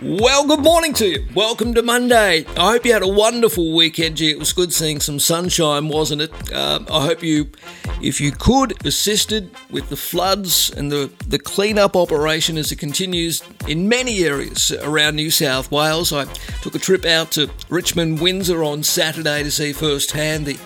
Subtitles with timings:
[0.00, 1.26] Well, good morning to you.
[1.34, 2.46] Welcome to Monday.
[2.56, 4.16] I hope you had a wonderful weekend.
[4.16, 6.52] Gee, it was good seeing some sunshine, wasn't it?
[6.52, 7.50] Uh, I hope you,
[8.00, 13.42] if you could, assisted with the floods and the, the clean-up operation as it continues
[13.66, 16.14] in many areas around New South Wales.
[16.14, 16.24] I
[16.62, 20.58] took a trip out to Richmond, Windsor on Saturday to see firsthand the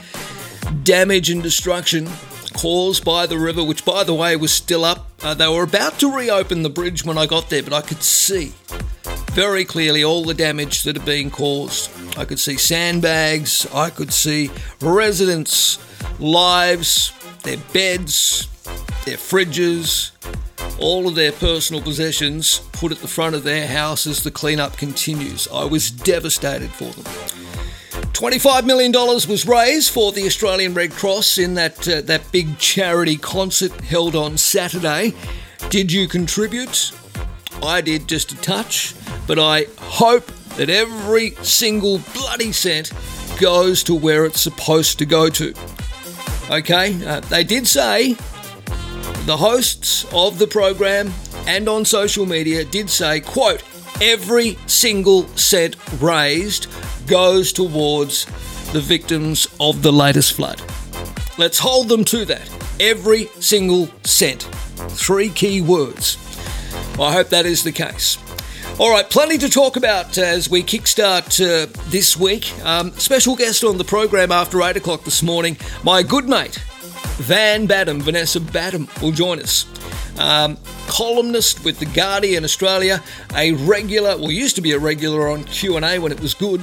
[0.85, 2.09] damage and destruction
[2.53, 5.11] caused by the river, which, by the way, was still up.
[5.23, 8.03] Uh, they were about to reopen the bridge when I got there, but I could
[8.03, 8.53] see
[9.33, 11.91] very clearly all the damage that had been caused.
[12.19, 15.79] I could see sandbags, I could see residents'
[16.19, 17.13] lives,
[17.43, 18.47] their beds,
[19.05, 20.11] their fridges,
[20.79, 24.77] all of their personal possessions put at the front of their house as the cleanup
[24.77, 25.49] continues.
[25.53, 27.42] I was devastated for them.
[28.13, 33.17] $25 million was raised for the Australian Red Cross in that, uh, that big charity
[33.17, 35.15] concert held on Saturday.
[35.71, 36.93] Did you contribute?
[37.63, 38.95] I did just a touch,
[39.27, 42.93] but I hope that every single bloody cent
[43.41, 45.55] goes to where it's supposed to go to.
[46.51, 48.13] Okay, uh, they did say,
[49.25, 51.13] the hosts of the program
[51.47, 53.63] and on social media did say, quote,
[54.03, 56.67] every single cent raised
[57.07, 58.25] goes towards
[58.73, 60.61] the victims of the latest flood.
[61.39, 62.49] Let's hold them to that.
[62.81, 64.43] Every single cent.
[64.91, 66.17] Three key words.
[66.99, 68.19] I hope that is the case.
[68.79, 72.53] All right, plenty to talk about as we kickstart uh, this week.
[72.65, 76.57] Um, special guest on the program after 8 o'clock this morning, my good mate,
[77.19, 79.67] Van Badham, Vanessa Badham, will join us.
[80.19, 83.03] Um, columnist with The Guardian Australia,
[83.35, 86.61] a regular, well, used to be a regular on Q&A when it was good.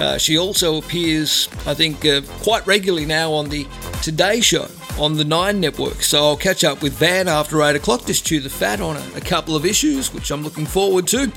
[0.00, 3.66] Uh, she also appears, I think, uh, quite regularly now on the
[4.02, 4.68] Today Show
[4.98, 6.02] on the Nine Network.
[6.02, 9.16] So I'll catch up with Van after 8 o'clock, just chew the fat on a,
[9.16, 11.32] a, couple of issues, which I'm looking forward to.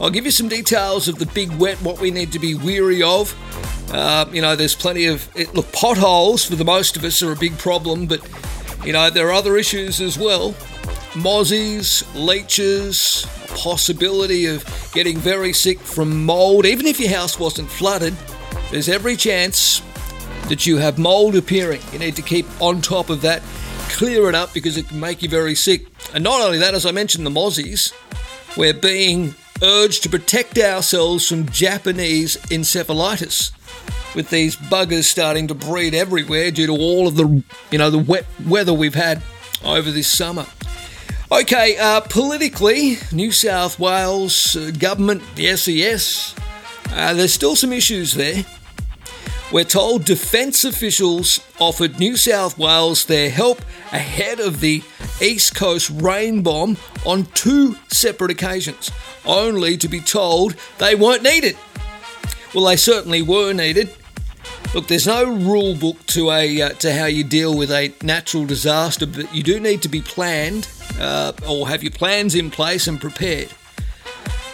[0.00, 3.02] I'll give you some details of the big wet, what we need to be weary
[3.02, 3.34] of.
[3.92, 5.28] Uh, you know, there's plenty of.
[5.36, 8.20] It, look, potholes for the most of us are a big problem, but,
[8.84, 10.54] you know, there are other issues as well.
[11.16, 16.66] Mozzies, leeches, possibility of getting very sick from mold.
[16.66, 18.14] Even if your house wasn't flooded,
[18.70, 19.80] there's every chance
[20.48, 21.80] that you have mold appearing.
[21.90, 23.42] You need to keep on top of that,
[23.88, 25.86] clear it up because it can make you very sick.
[26.12, 27.94] And not only that, as I mentioned, the mozzies,
[28.54, 33.52] we're being urged to protect ourselves from Japanese encephalitis
[34.14, 37.98] with these buggers starting to breed everywhere due to all of the you know the
[37.98, 39.22] wet weather we've had
[39.64, 40.44] over this summer.
[41.30, 46.36] Okay, uh, politically, New South Wales uh, government, the SES,
[46.92, 48.44] uh, there's still some issues there.
[49.50, 53.60] We're told defence officials offered New South Wales their help
[53.90, 54.84] ahead of the
[55.20, 58.92] East Coast rain bomb on two separate occasions,
[59.24, 61.56] only to be told they weren't needed.
[62.54, 63.92] Well, they certainly were needed.
[64.74, 68.46] Look, there's no rule book to a uh, to how you deal with a natural
[68.46, 70.68] disaster, but you do need to be planned
[71.00, 73.52] uh, or have your plans in place and prepared.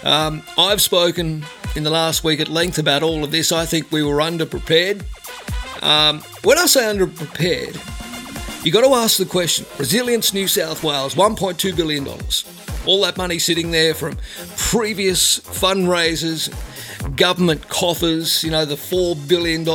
[0.05, 1.45] Um, I've spoken
[1.77, 3.53] in the last week at length about all of this.
[3.53, 5.05] I think we were underprepared.
[5.83, 7.75] Um, when I say underprepared,
[8.65, 12.07] you've got to ask the question Resilience New South Wales, $1.2 billion.
[12.87, 14.17] All that money sitting there from
[14.57, 16.53] previous fundraisers,
[17.17, 19.67] government coffers, you know, the $4 billion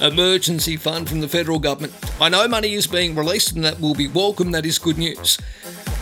[0.00, 1.94] emergency fund from the federal government.
[2.20, 4.52] I know money is being released and that will be welcome.
[4.52, 5.38] That is good news.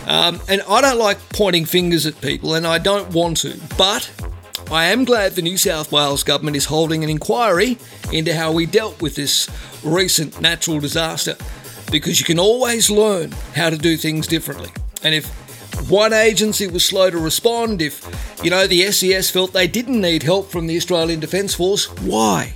[0.05, 4.11] Um, and I don't like pointing fingers at people, and I don't want to, but
[4.71, 7.77] I am glad the New South Wales government is holding an inquiry
[8.11, 9.49] into how we dealt with this
[9.83, 11.35] recent natural disaster
[11.91, 14.69] because you can always learn how to do things differently.
[15.03, 15.27] And if
[15.89, 18.03] one agency was slow to respond, if,
[18.43, 22.55] you know, the SES felt they didn't need help from the Australian Defence Force, why?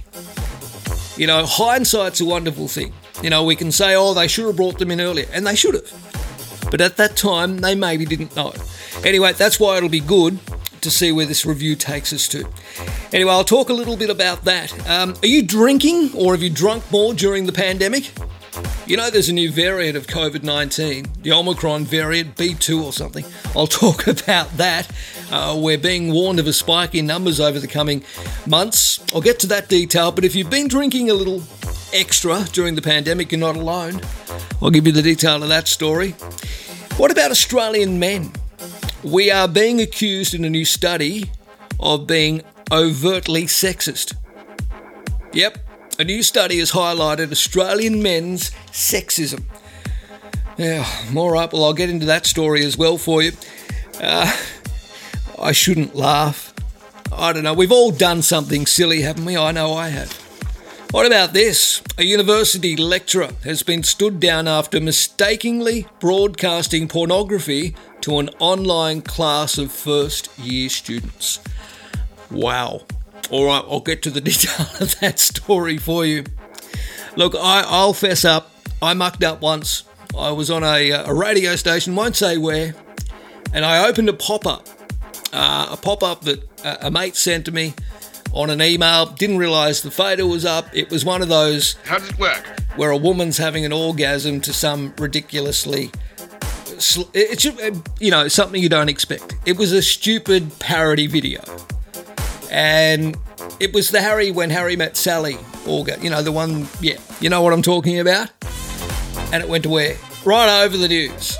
[1.15, 2.93] You know, hindsight's a wonderful thing.
[3.21, 5.55] You know, we can say, oh, they should have brought them in earlier, and they
[5.55, 6.08] should have.
[6.71, 8.53] But at that time, they maybe didn't know.
[9.03, 10.39] Anyway, that's why it'll be good
[10.81, 12.47] to see where this review takes us to.
[13.11, 14.71] Anyway, I'll talk a little bit about that.
[14.89, 18.11] Um, are you drinking or have you drunk more during the pandemic?
[18.89, 23.23] You know, there's a new variant of COVID 19, the Omicron variant, B2 or something.
[23.55, 24.89] I'll talk about that.
[25.31, 28.03] Uh, we're being warned of a spike in numbers over the coming
[28.47, 28.99] months.
[29.13, 31.43] I'll get to that detail, but if you've been drinking a little
[31.93, 34.01] extra during the pandemic, you're not alone.
[34.59, 36.13] I'll give you the detail of that story.
[36.97, 38.31] What about Australian men?
[39.03, 41.29] We are being accused in a new study
[41.79, 42.41] of being
[42.71, 44.15] overtly sexist.
[45.31, 45.59] Yep,
[45.99, 49.43] a new study has highlighted Australian men's sexism.
[50.57, 51.51] Yeah, all right.
[51.51, 53.33] Well, I'll get into that story as well for you.
[54.01, 54.35] Uh,
[55.37, 56.53] I shouldn't laugh.
[57.11, 57.53] I don't know.
[57.53, 59.35] We've all done something silly, haven't we?
[59.35, 60.13] I know I have.
[60.91, 61.81] What about this?
[61.97, 69.57] A university lecturer has been stood down after mistakenly broadcasting pornography to an online class
[69.57, 71.39] of first year students.
[72.31, 72.83] Wow.
[73.29, 76.23] All right, I'll get to the detail of that story for you.
[77.15, 78.51] Look, I, I'll fess up.
[78.81, 79.83] I mucked up once.
[80.17, 82.73] I was on a, a radio station, won't say where,
[83.53, 84.67] and I opened a pop up.
[85.31, 87.73] Uh, a pop up that a, a mate sent to me
[88.33, 89.05] on an email.
[89.05, 90.67] Didn't realise the fader was up.
[90.73, 91.73] It was one of those.
[91.85, 92.43] How does it work?
[92.75, 95.91] Where a woman's having an orgasm to some ridiculously.
[97.13, 97.45] It's
[97.99, 99.35] you know something you don't expect.
[99.45, 101.41] It was a stupid parody video,
[102.49, 103.17] and
[103.59, 105.37] it was the Harry when Harry met Sally
[105.67, 106.03] orgasm.
[106.03, 106.67] You know the one.
[106.81, 108.29] Yeah, you know what I'm talking about.
[109.31, 109.97] And it went to where?
[110.25, 111.37] Right over the news.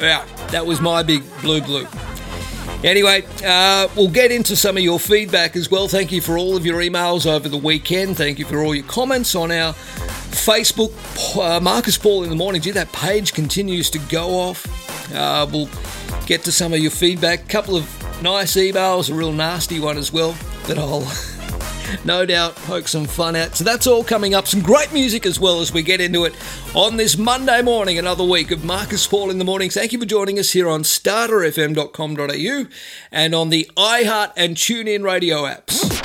[0.00, 1.86] Yeah, that was my big blue blue.
[2.84, 5.88] Anyway, uh, we'll get into some of your feedback as well.
[5.88, 8.16] Thank you for all of your emails over the weekend.
[8.16, 9.74] Thank you for all your comments on our
[10.38, 10.92] Facebook.
[11.36, 12.60] Uh, Marcus Paul in the morning.
[12.60, 14.66] Gee, that page continues to go off.
[15.14, 15.68] Uh, we'll
[16.26, 17.44] get to some of your feedback.
[17.44, 20.36] A couple of nice emails, a real nasty one as well
[20.66, 21.06] that I'll
[22.04, 23.56] no doubt poke some fun at.
[23.56, 24.46] So that's all coming up.
[24.46, 26.34] Some great music as well as we get into it
[26.74, 29.70] on this Monday morning, another week of Marcus Paul in the morning.
[29.70, 32.66] Thank you for joining us here on starterfm.com.au
[33.10, 35.97] and on the iHeart and TuneIn radio apps.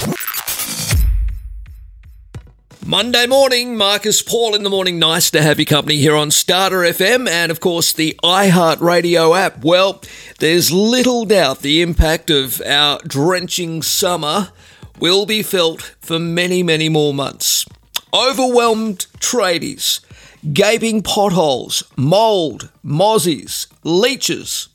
[2.86, 5.00] Monday morning, Marcus Paul in the morning.
[5.00, 9.36] Nice to have your company here on Starter FM and, of course, the iHeart Radio
[9.36, 9.64] app.
[9.64, 10.02] Well,
[10.40, 14.52] there's little doubt the impact of our drenching summer
[15.00, 17.66] will be felt for many, many more months.
[18.14, 20.02] Overwhelmed tradies,
[20.52, 24.68] gaping potholes, mould, mozzies, leeches.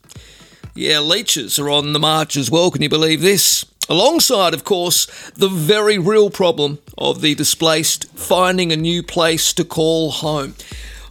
[0.75, 3.67] Yeah, leeches are on the march as well, can you believe this?
[3.91, 9.65] Alongside, of course, the very real problem of the displaced finding a new place to
[9.65, 10.55] call home.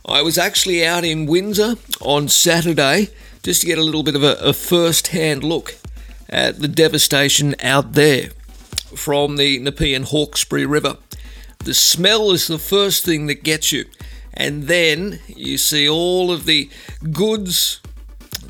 [0.06, 3.09] I was actually out in Windsor on Saturday
[3.41, 5.75] just to get a little bit of a, a first hand look
[6.29, 8.29] at the devastation out there
[8.95, 10.97] from the Nepean Hawkesbury River.
[11.65, 13.85] The smell is the first thing that gets you,
[14.33, 16.69] and then you see all of the
[17.12, 17.81] goods,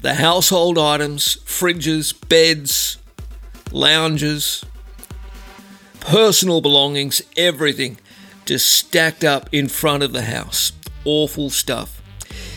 [0.02, 2.98] the household items, fridges, beds,
[3.72, 4.66] lounges,
[6.00, 7.98] personal belongings, everything
[8.46, 10.72] just stacked up in front of the house.
[11.06, 12.02] Awful stuff.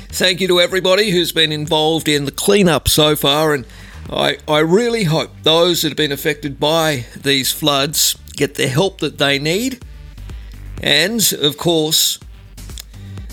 [0.08, 3.66] Thank you to everybody who's been involved in the cleanup so far and
[4.12, 8.98] I, I really hope those that have been affected by these floods get the help
[8.98, 9.84] that they need,
[10.82, 12.18] and of course,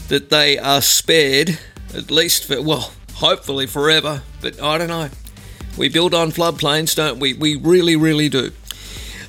[0.09, 1.57] that they are spared,
[1.95, 5.09] at least for, well, hopefully forever, but I don't know.
[5.77, 7.33] We build on floodplains, don't we?
[7.33, 8.51] We really, really do.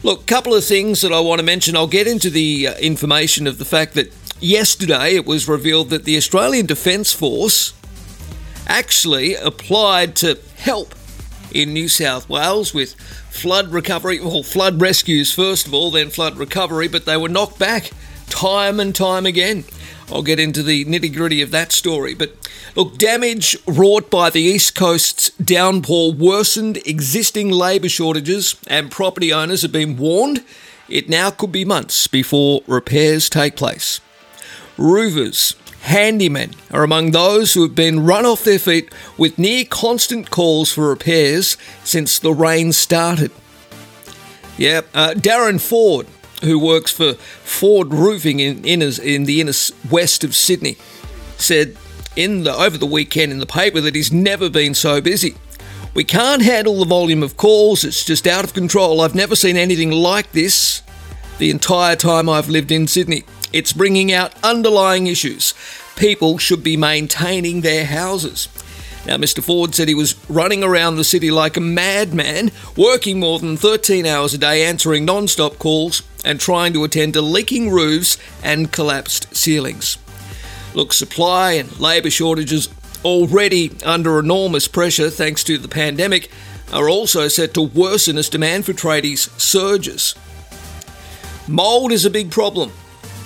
[0.02, 1.76] Look, couple of things that I want to mention.
[1.76, 6.04] I'll get into the uh, information of the fact that yesterday it was revealed that
[6.04, 7.74] the Australian Defence Force
[8.66, 10.94] actually applied to help
[11.52, 12.94] in New South Wales with
[13.30, 17.58] flood recovery, well, flood rescues first of all, then flood recovery, but they were knocked
[17.58, 17.90] back
[18.28, 19.64] time and time again.
[20.10, 22.14] I'll get into the nitty gritty of that story.
[22.14, 22.34] But
[22.74, 29.62] look, damage wrought by the East Coast's downpour worsened existing labour shortages, and property owners
[29.62, 30.44] have been warned
[30.88, 34.00] it now could be months before repairs take place.
[34.78, 40.30] Roofers handymen are among those who have been run off their feet with near constant
[40.30, 43.30] calls for repairs since the rain started.
[44.56, 46.06] Yeah, uh, Darren Ford,
[46.42, 49.52] who works for Ford Roofing in, inners, in the inner
[49.90, 50.76] west of Sydney,
[51.36, 51.76] said
[52.16, 55.36] in the, over the weekend in the paper that he's never been so busy.
[55.94, 59.00] We can't handle the volume of calls, it's just out of control.
[59.00, 60.82] I've never seen anything like this
[61.38, 63.24] the entire time I've lived in Sydney.
[63.52, 65.54] It's bringing out underlying issues.
[65.96, 68.48] People should be maintaining their houses.
[69.06, 69.42] Now, Mr.
[69.42, 74.04] Ford said he was running around the city like a madman, working more than 13
[74.04, 78.72] hours a day, answering non stop calls, and trying to attend to leaking roofs and
[78.72, 79.98] collapsed ceilings.
[80.74, 82.68] Look, supply and labour shortages,
[83.04, 86.30] already under enormous pressure thanks to the pandemic,
[86.72, 90.14] are also set to worsen as demand for tradies surges.
[91.46, 92.72] Mould is a big problem,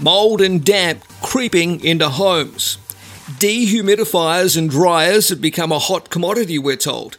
[0.00, 2.78] mould and damp creeping into homes.
[3.38, 7.16] Dehumidifiers and dryers have become a hot commodity, we're told.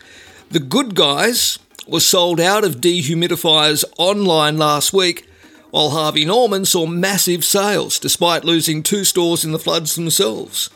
[0.50, 5.28] The Good Guys were sold out of dehumidifiers online last week,
[5.74, 10.70] while Harvey Norman saw massive sales despite losing two stores in the floods themselves.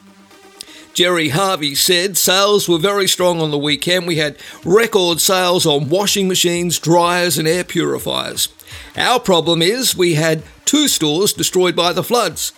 [0.96, 4.08] Gerry Harvey said sales were very strong on the weekend.
[4.08, 8.50] We had record sales on washing machines, dryers, and air purifiers.
[8.98, 12.52] Our problem is we had two stores destroyed by the floods.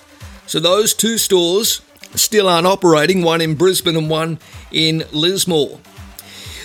[0.48, 1.82] So those two stores
[2.16, 4.40] still aren't operating, one in Brisbane and one
[4.72, 5.82] in Lismore.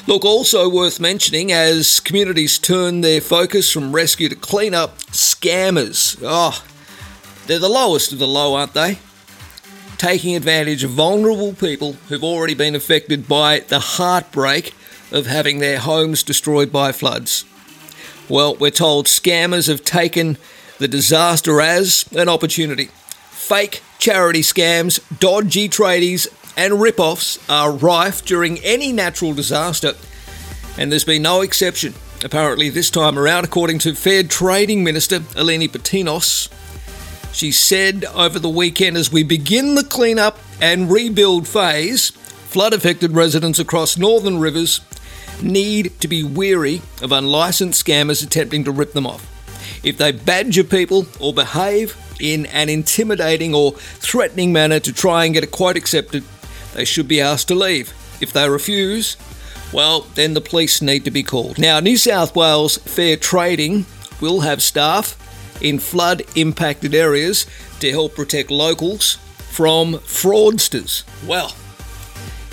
[0.07, 6.23] Look, also worth mentioning as communities turn their focus from rescue to clean-up, scammers.
[6.23, 6.63] Oh,
[7.47, 8.99] they're the lowest of the low, aren't they?
[9.97, 14.75] Taking advantage of vulnerable people who've already been affected by the heartbreak
[15.11, 17.47] of having their homes destroyed by floods.
[18.29, 20.37] Well, we're told scammers have taken
[20.79, 22.91] the disaster as an opportunity.
[23.31, 29.95] Fake charity scams, dodgy tradies, and rip-offs are rife during any natural disaster,
[30.79, 31.95] and there's been no exception.
[32.25, 36.49] Apparently, this time around, according to Fair Trading Minister Eleni Petinos,
[37.35, 43.13] she said over the weekend as we begin the clean-up and rebuild phase, flood affected
[43.13, 44.81] residents across northern rivers
[45.43, 49.31] need to be wary of unlicensed scammers attempting to rip them off.
[49.85, 55.35] If they badger people or behave in an intimidating or threatening manner to try and
[55.35, 56.25] get a quote accepted,
[56.75, 57.93] they should be asked to leave.
[58.21, 59.17] If they refuse,
[59.73, 61.59] well, then the police need to be called.
[61.59, 63.87] Now, New South Wales Fair Trading
[64.21, 65.17] will have staff
[65.61, 67.47] in flood impacted areas
[67.81, 69.17] to help protect locals
[69.51, 71.05] from fraudsters.
[71.27, 71.55] Well,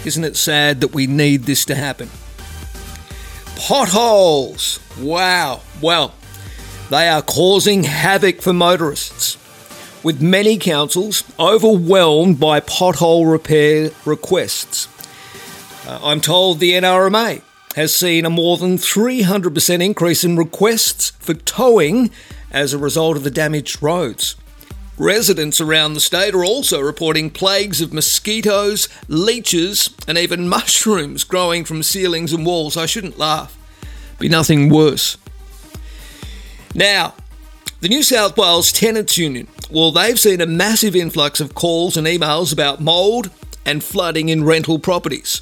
[0.06, 2.10] isn't it sad that we need this to happen?
[3.56, 4.80] Potholes!
[5.00, 6.16] Wow, well,
[6.90, 9.38] they are causing havoc for motorists
[10.04, 14.88] with many councils overwhelmed by pothole repair requests.
[15.88, 17.42] Uh, I'm told the NRMA
[17.76, 22.12] has seen a more than 300% increase in requests for towing
[22.52, 24.36] as a result of the damaged roads.
[24.98, 31.64] Residents around the state are also reporting plagues of mosquitoes, leeches, and even mushrooms growing
[31.66, 32.78] from ceilings and walls.
[32.78, 33.58] I shouldn't laugh.
[34.20, 35.18] Be nothing worse.
[36.76, 37.16] Now,
[37.80, 42.06] the New South Wales Tenants Union, well, they've seen a massive influx of calls and
[42.06, 43.32] emails about mould
[43.66, 45.42] and flooding in rental properties.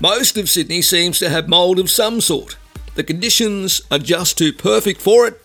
[0.00, 2.56] Most of Sydney seems to have mould of some sort.
[2.94, 5.40] The conditions are just too perfect for it,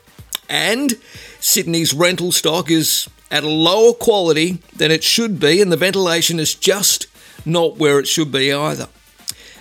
[0.47, 0.93] and
[1.39, 6.39] Sydney's rental stock is at a lower quality than it should be, and the ventilation
[6.39, 7.07] is just
[7.45, 8.87] not where it should be either.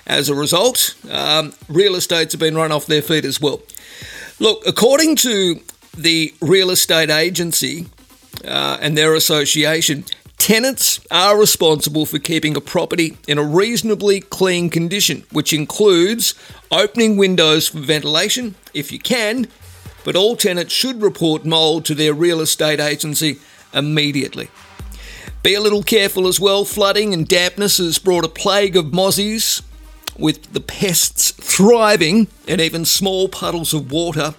[0.07, 3.63] As a result, um, real estates have been run off their feet as well.
[4.39, 5.61] Look, according to
[5.97, 7.87] the real estate agency
[8.45, 10.05] uh, and their association,
[10.39, 16.35] tenants are responsible for keeping a property in a reasonably clean condition, which includes
[16.71, 19.47] opening windows for ventilation if you can,
[20.05, 23.39] but all tenants should report mould to their real estate agency
[23.73, 24.49] immediately.
[25.43, 26.65] Be a little careful as well.
[26.65, 29.63] Flooding and dampness has brought a plague of mozzies,
[30.19, 34.35] with the pests thriving in even small puddles of water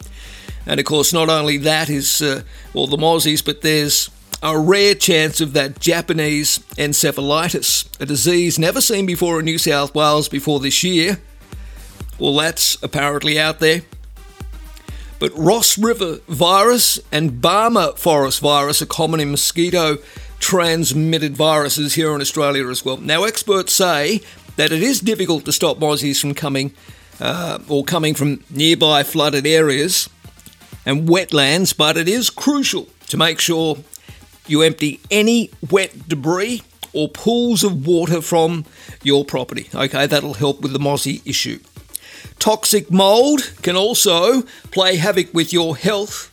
[0.65, 2.43] and of course, not only that is, uh,
[2.73, 4.09] well, the mozzies, but there's
[4.41, 9.95] a rare chance of that Japanese encephalitis, a disease never seen before in New South
[9.95, 11.19] Wales before this year.
[12.19, 13.81] Well, that's apparently out there.
[15.19, 19.97] But Ross River virus and Barmah forest virus are common in mosquito
[20.39, 22.97] transmitted viruses here in Australia as well.
[22.97, 24.19] Now, experts say
[24.57, 26.73] that it is difficult to stop mozzies from coming
[27.21, 30.09] uh, or coming from nearby flooded areas
[30.85, 33.77] and wetlands, but it is crucial to make sure
[34.47, 36.61] you empty any wet debris
[36.93, 38.65] or pools of water from
[39.01, 39.69] your property.
[39.73, 41.59] Okay, that'll help with the mozzie issue.
[42.39, 46.29] Toxic mold can also play havoc with your health.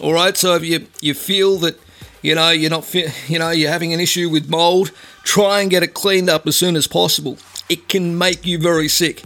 [0.00, 1.78] All right, so if you, you feel that
[2.22, 2.92] you know you're not
[3.28, 4.92] you know you're having an issue with mold,
[5.22, 7.38] try and get it cleaned up as soon as possible.
[7.68, 9.22] It can make you very sick.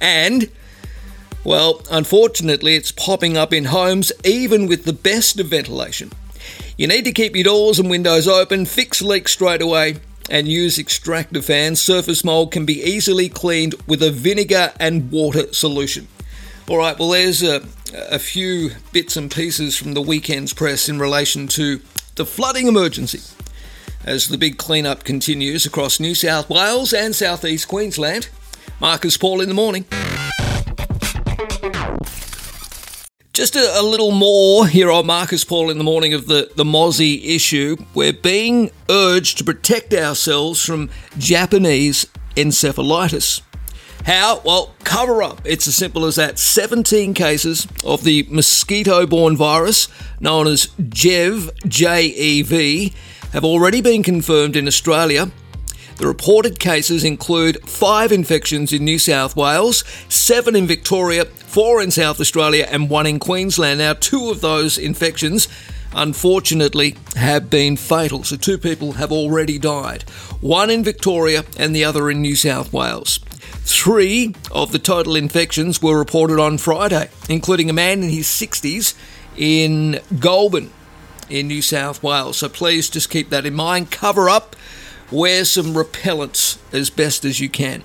[0.00, 0.50] And
[1.46, 6.10] well, unfortunately, it's popping up in homes even with the best of ventilation.
[6.76, 9.98] You need to keep your doors and windows open, fix leaks straight away,
[10.28, 11.80] and use extractor fans.
[11.80, 16.08] Surface mold can be easily cleaned with a vinegar and water solution.
[16.68, 17.62] All right, well, there's a,
[17.94, 21.80] a few bits and pieces from the weekend's press in relation to
[22.16, 23.20] the flooding emergency
[24.04, 28.30] as the big cleanup continues across New South Wales and southeast Queensland.
[28.80, 29.84] Marcus Paul in the morning.
[33.32, 36.64] Just a, a, little more here on Marcus Paul in the morning of the, the
[36.64, 37.76] Mozzie issue.
[37.94, 40.88] We're being urged to protect ourselves from
[41.18, 43.42] Japanese encephalitis.
[44.06, 44.40] How?
[44.44, 45.42] Well, cover up.
[45.44, 46.38] It's as simple as that.
[46.38, 49.88] 17 cases of the mosquito borne virus,
[50.20, 52.94] known as JEV, J E V,
[53.32, 55.30] have already been confirmed in Australia.
[55.96, 61.24] The reported cases include five infections in New South Wales, seven in Victoria,
[61.56, 63.78] four in South Australia, and one in Queensland.
[63.78, 65.48] Now, two of those infections
[65.94, 68.24] unfortunately have been fatal.
[68.24, 70.02] So, two people have already died
[70.42, 73.20] one in Victoria and the other in New South Wales.
[73.64, 78.92] Three of the total infections were reported on Friday, including a man in his 60s
[79.38, 80.70] in Goulburn
[81.30, 82.36] in New South Wales.
[82.36, 83.90] So please just keep that in mind.
[83.90, 84.56] Cover up,
[85.10, 87.82] wear some repellents as best as you can.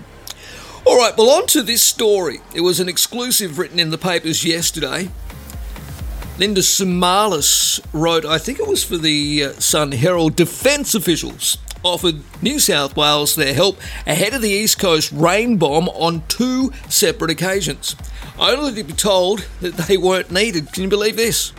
[0.91, 2.41] All right, well, on to this story.
[2.53, 5.07] It was an exclusive written in the papers yesterday.
[6.37, 12.15] Linda Silmalis wrote, I think it was for the uh, Sun Herald, defence officials offered
[12.41, 17.31] New South Wales their help ahead of the East Coast rain bomb on two separate
[17.31, 17.95] occasions,
[18.37, 20.73] only to be told that they weren't needed.
[20.73, 21.53] Can you believe this?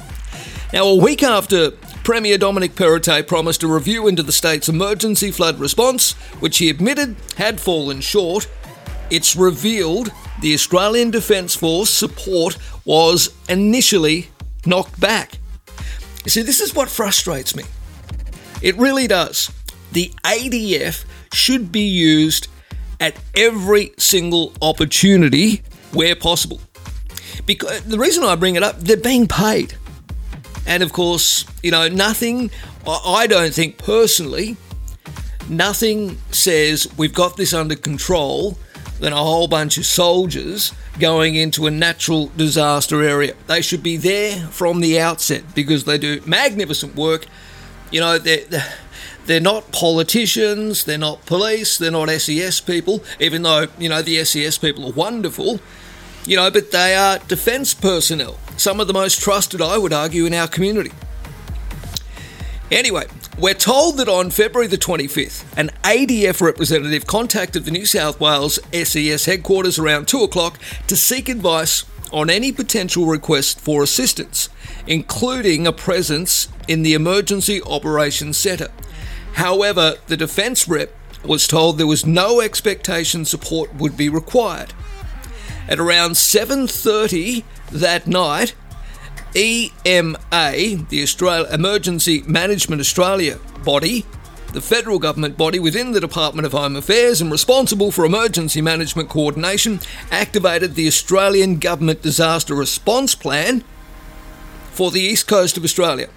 [0.74, 1.70] Now, a week after
[2.04, 7.16] Premier Dominic Perrottet promised a review into the state's emergency flood response, which he admitted
[7.38, 8.46] had fallen short,
[9.12, 14.28] it's revealed the Australian Defence Force support was initially
[14.64, 15.38] knocked back.
[16.24, 17.64] You see, this is what frustrates me.
[18.62, 19.52] It really does
[19.92, 21.04] the ADF
[21.34, 22.48] should be used
[23.00, 26.60] at every single opportunity where possible.
[27.44, 29.74] Because the reason I bring it up, they're being paid.
[30.66, 32.50] And of course, you know, nothing,
[32.86, 34.56] I don't think personally,
[35.50, 38.56] nothing says we've got this under control
[39.02, 43.34] than a whole bunch of soldiers going into a natural disaster area.
[43.48, 47.26] They should be there from the outset because they do magnificent work.
[47.90, 48.44] You know, they're,
[49.26, 54.24] they're not politicians, they're not police, they're not SES people, even though, you know, the
[54.24, 55.58] SES people are wonderful,
[56.24, 60.26] you know, but they are defence personnel, some of the most trusted, I would argue,
[60.26, 60.92] in our community.
[62.70, 63.06] Anyway,
[63.38, 68.58] we're told that on February the 25th, an ADF representative contacted the New South Wales
[68.72, 74.50] SES headquarters around 2 o'clock to seek advice on any potential request for assistance,
[74.86, 78.70] including a presence in the Emergency Operations Centre.
[79.34, 80.92] However, the defence rep
[81.24, 84.74] was told there was no expectation support would be required.
[85.68, 88.54] At around 7:30 that night,
[89.34, 94.04] EMA, the Australia Emergency Management Australia body,
[94.52, 99.08] the federal government body within the Department of Home Affairs and responsible for emergency management
[99.08, 103.64] coordination, activated the Australian Government Disaster Response Plan
[104.70, 106.08] for the east coast of Australia.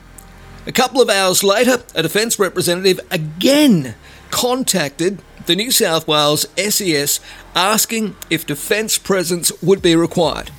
[0.68, 3.96] A couple of hours later, a defence representative again
[4.32, 7.20] contacted the New South Wales SES
[7.56, 10.52] asking if defence presence would be required.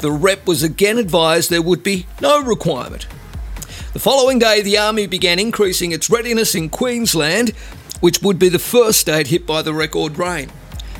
[0.00, 3.06] The rep was again advised there would be no requirement.
[3.92, 7.50] The following day, the Army began increasing its readiness in Queensland,
[8.00, 10.50] which would be the first state hit by the record rain.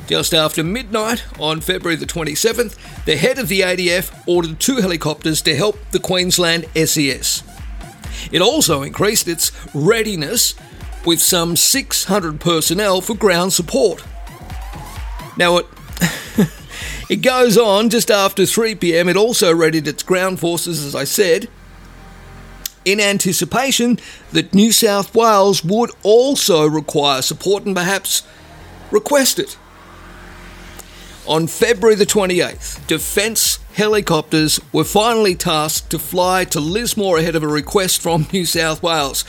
[0.07, 5.41] Just after midnight on February the 27th, the head of the ADF ordered two helicopters
[5.43, 7.43] to help the Queensland SES.
[8.31, 10.53] It also increased its readiness
[11.05, 14.03] with some 600 personnel for ground support.
[15.37, 15.65] Now, it,
[17.11, 21.03] it goes on just after 3 pm, it also readied its ground forces, as I
[21.03, 21.49] said,
[22.85, 23.99] in anticipation
[24.31, 28.23] that New South Wales would also require support and perhaps
[28.91, 29.57] request it.
[31.27, 37.43] On February the 28th, Defence helicopters were finally tasked to fly to Lismore ahead of
[37.43, 39.23] a request from New South Wales.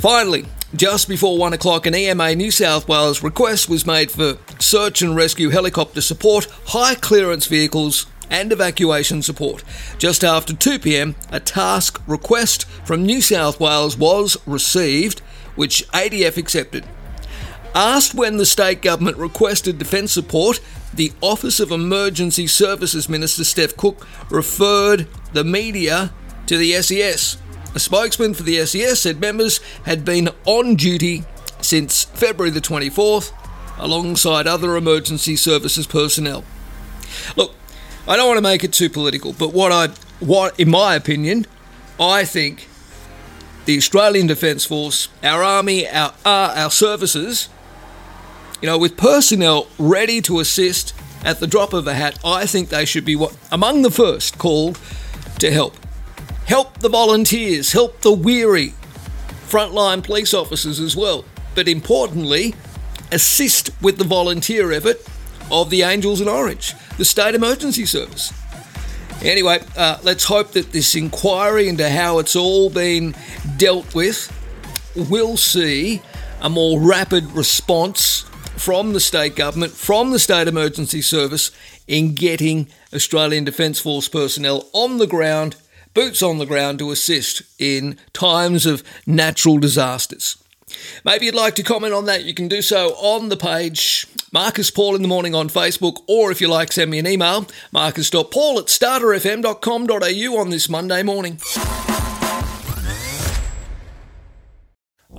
[0.00, 5.02] Finally, just before 1 o'clock, an EMA New South Wales request was made for search
[5.02, 9.62] and rescue helicopter support, high clearance vehicles, and evacuation support.
[9.98, 15.20] Just after 2 pm, a task request from New South Wales was received,
[15.54, 16.86] which ADF accepted.
[17.74, 20.60] Asked when the state government requested defence support,
[20.94, 26.12] the Office of Emergency Services Minister Steph Cooke referred the media
[26.46, 27.41] to the SES.
[27.74, 31.24] A spokesman for the SES said members had been on duty
[31.60, 33.32] since February the 24th
[33.78, 36.44] alongside other emergency services personnel.
[37.36, 37.54] Look,
[38.06, 39.88] I don't want to make it too political, but what I
[40.20, 41.46] what in my opinion,
[41.98, 42.68] I think
[43.64, 47.48] the Australian Defence Force, our army, our uh, our services
[48.62, 52.68] you know, with personnel ready to assist at the drop of a hat, I think
[52.68, 54.78] they should be what, among the first called
[55.40, 55.76] to help.
[56.46, 58.74] Help the volunteers, help the weary
[59.48, 61.24] frontline police officers as well.
[61.54, 62.54] But importantly,
[63.10, 65.00] assist with the volunteer effort
[65.50, 68.32] of the Angels in Orange, the state emergency service.
[69.22, 73.14] Anyway, uh, let's hope that this inquiry into how it's all been
[73.56, 74.30] dealt with
[74.94, 76.02] will see
[76.40, 78.22] a more rapid response
[78.56, 81.50] from the state government, from the state emergency service,
[81.86, 85.56] in getting Australian Defence Force personnel on the ground,
[85.94, 90.36] boots on the ground to assist in times of natural disasters.
[91.04, 94.70] Maybe you'd like to comment on that, you can do so on the page Marcus
[94.70, 98.58] Paul in the morning on Facebook, or if you like, send me an email, marcus.paul
[98.58, 101.38] at starterfm.com.au on this Monday morning.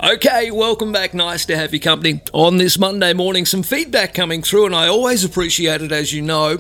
[0.04, 1.14] Okay, welcome back.
[1.14, 3.46] Nice to have your company on this Monday morning.
[3.46, 6.58] Some feedback coming through, and I always appreciate it, as you know.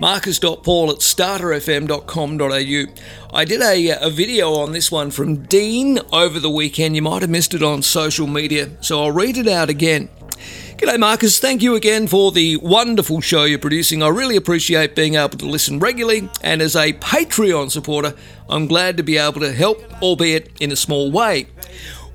[0.00, 3.36] Marcus.paul at starterfm.com.au.
[3.36, 6.96] I did a, a video on this one from Dean over the weekend.
[6.96, 10.10] You might have missed it on social media, so I'll read it out again.
[10.76, 11.38] G'day, Marcus.
[11.38, 14.02] Thank you again for the wonderful show you're producing.
[14.02, 18.12] I really appreciate being able to listen regularly, and as a Patreon supporter,
[18.50, 21.46] I'm glad to be able to help, albeit in a small way.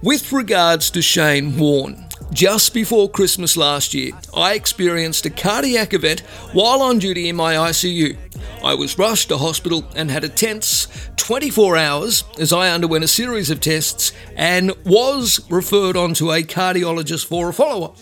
[0.04, 6.22] With regards to Shane Warne, just before Christmas last year, I experienced a cardiac event
[6.54, 8.18] while on duty in my ICU.
[8.64, 13.08] I was rushed to hospital and had a tense 24 hours as I underwent a
[13.08, 17.98] series of tests and was referred on to a cardiologist for a follow up.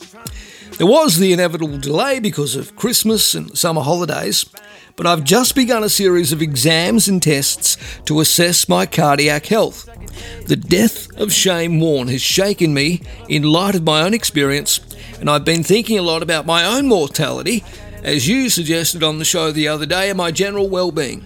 [0.78, 4.46] There was the inevitable delay because of Christmas and summer holidays,
[4.96, 9.90] but I've just begun a series of exams and tests to assess my cardiac health.
[10.46, 14.80] The death of Shane Warne has shaken me in light of my own experience,
[15.20, 17.64] and I've been thinking a lot about my own mortality,
[18.04, 21.26] as you suggested on the show the other day, and my general well-being.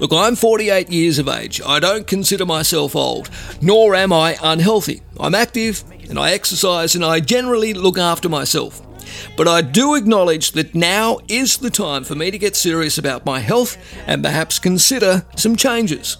[0.00, 1.60] Look, I'm 48 years of age.
[1.66, 3.28] I don't consider myself old,
[3.60, 5.02] nor am I unhealthy.
[5.18, 8.80] I'm active and I exercise and I generally look after myself.
[9.36, 13.26] But I do acknowledge that now is the time for me to get serious about
[13.26, 13.76] my health
[14.06, 16.16] and perhaps consider some changes.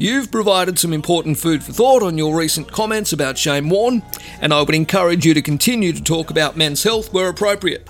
[0.00, 4.02] You've provided some important food for thought on your recent comments about Shane Warne,
[4.40, 7.86] and I would encourage you to continue to talk about men's health where appropriate.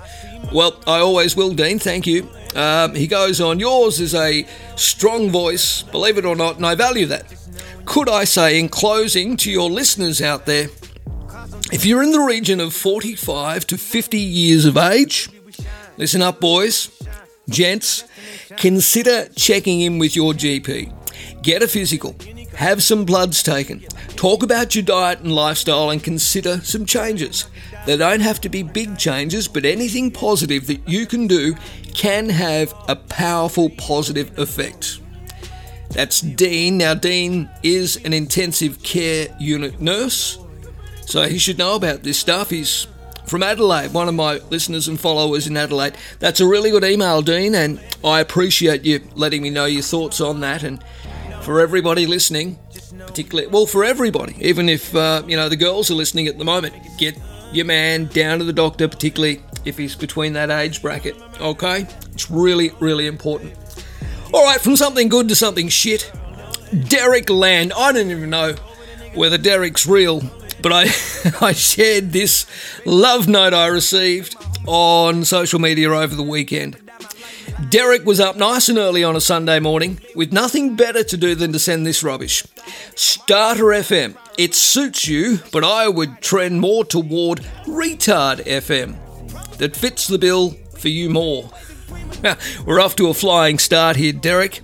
[0.53, 2.29] Well, I always will, Dean, thank you.
[2.57, 4.45] Um, he goes on, yours is a
[4.75, 7.33] strong voice, believe it or not, and I value that.
[7.85, 10.67] Could I say, in closing, to your listeners out there,
[11.73, 15.29] if you're in the region of 45 to 50 years of age,
[15.97, 16.91] listen up, boys,
[17.49, 18.03] gents,
[18.57, 20.93] consider checking in with your GP.
[21.43, 22.15] Get a physical,
[22.55, 23.81] have some bloods taken,
[24.17, 27.47] talk about your diet and lifestyle, and consider some changes.
[27.87, 31.55] They don't have to be big changes, but anything positive that you can do
[31.95, 35.01] can have a powerful positive effect.
[35.91, 36.79] That's Dean.
[36.79, 40.39] Now, Dean is an intensive care unit nurse
[41.11, 42.51] so he should know about this stuff.
[42.51, 42.87] He's
[43.27, 45.97] from Adelaide, one of my listeners and followers in Adelaide.
[46.21, 50.21] That's a really good email, Dean, and I appreciate you letting me know your thoughts
[50.21, 50.63] on that.
[50.63, 50.83] And
[51.43, 52.59] for everybody listening,
[53.07, 56.45] particularly, well, for everybody, even if, uh, you know, the girls are listening at the
[56.45, 57.19] moment, get
[57.53, 61.87] your man down to the doctor, particularly if he's between that age bracket, okay?
[62.13, 63.55] It's really, really important.
[64.33, 66.11] All right, from something good to something shit.
[66.89, 67.73] Derek Land.
[67.77, 68.55] I don't even know
[69.15, 70.23] whether Derek's real
[70.63, 70.83] but I,
[71.47, 72.47] I shared this
[72.85, 76.77] love note I received on social media over the weekend.
[77.69, 81.35] Derek was up nice and early on a Sunday morning with nothing better to do
[81.35, 82.45] than to send this rubbish.
[82.95, 84.17] Starter FM.
[84.39, 88.97] It suits you, but I would trend more toward Retard FM.
[89.59, 91.51] That fits the bill for you more.
[92.67, 94.63] We're off to a flying start here, Derek.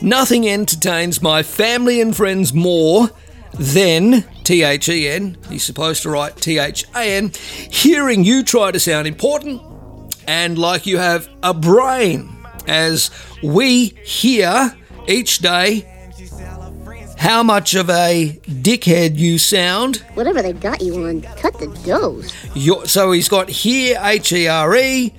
[0.00, 3.10] Nothing entertains my family and friends more
[3.52, 7.32] than T H E N, he's supposed to write T H A N,
[7.70, 9.62] hearing you try to sound important
[10.26, 12.34] and like you have a brain,
[12.66, 13.10] as
[13.42, 15.86] we hear each day
[17.18, 19.98] how much of a dickhead you sound.
[20.14, 22.32] Whatever they got you on, cut the dose.
[22.90, 25.14] So he's got here H E R E,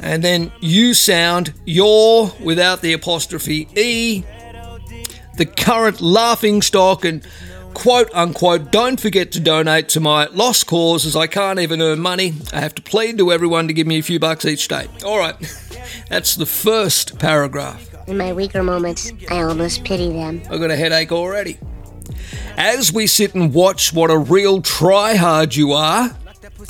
[0.00, 4.24] and then you sound your without the apostrophe E.
[5.36, 7.22] The current laughing stock and
[7.76, 12.00] quote unquote, don't forget to donate to my lost cause as I can't even earn
[12.00, 12.32] money.
[12.52, 14.88] I have to plead to everyone to give me a few bucks each day.
[15.04, 15.36] All right,
[16.08, 17.94] that's the first paragraph.
[18.08, 20.40] In my weaker moments, I almost pity them.
[20.50, 21.58] I've got a headache already.
[22.56, 26.16] As we sit and watch what a real tryhard you are,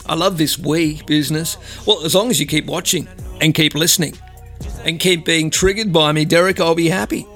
[0.06, 1.56] I love this we business.
[1.86, 3.06] Well, as long as you keep watching
[3.40, 4.18] and keep listening
[4.84, 7.26] and keep being triggered by me, Derek, I'll be happy.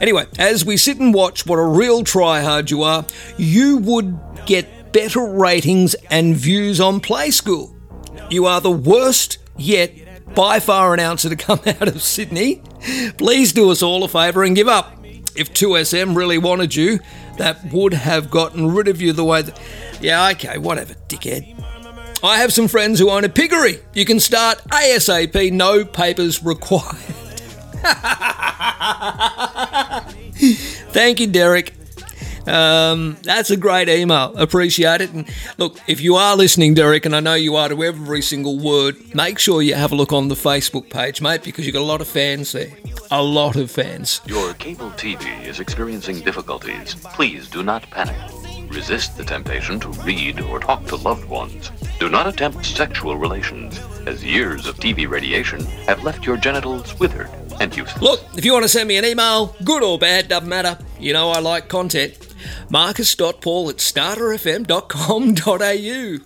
[0.00, 3.04] Anyway, as we sit and watch what a real tryhard you are,
[3.36, 7.74] you would get better ratings and views on Play School.
[8.30, 12.62] You are the worst, yet by far announcer to come out of Sydney,
[13.18, 14.96] please do us all a favour and give up.
[15.36, 16.98] If 2SM really wanted you,
[17.38, 19.60] that would have gotten rid of you the way that.
[20.00, 21.56] Yeah, okay, whatever, dickhead.
[22.22, 23.78] I have some friends who own a piggery.
[23.94, 26.96] You can start ASAP, no papers required.
[30.92, 31.74] Thank you, Derek.
[32.46, 34.36] Um, that's a great email.
[34.36, 35.12] Appreciate it.
[35.12, 38.58] And look, if you are listening, Derek, and I know you are to every single
[38.58, 41.82] word, make sure you have a look on the Facebook page, mate, because you've got
[41.82, 42.72] a lot of fans there.
[43.10, 44.20] A lot of fans.
[44.26, 46.94] Your cable TV is experiencing difficulties.
[46.94, 48.16] Please do not panic.
[48.70, 51.72] Resist the temptation to read or talk to loved ones.
[51.98, 57.28] Do not attempt sexual relations, as years of TV radiation have left your genitals withered
[57.60, 58.02] and useless.
[58.02, 60.78] Look, if you want to send me an email, good or bad, doesn't matter.
[60.98, 62.18] You know I like content.
[62.70, 66.18] Marcus.paul at starterfm.com.au.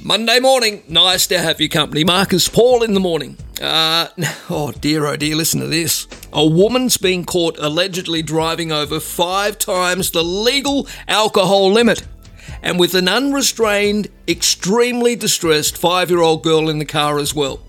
[0.00, 2.04] Monday morning, nice to have your company.
[2.04, 3.36] Marcus Paul in the morning.
[3.60, 4.06] Uh,
[4.48, 6.06] oh dear, oh dear, listen to this.
[6.32, 12.06] A woman's been caught allegedly driving over five times the legal alcohol limit.
[12.62, 17.60] And with an unrestrained, extremely distressed five year old girl in the car as well.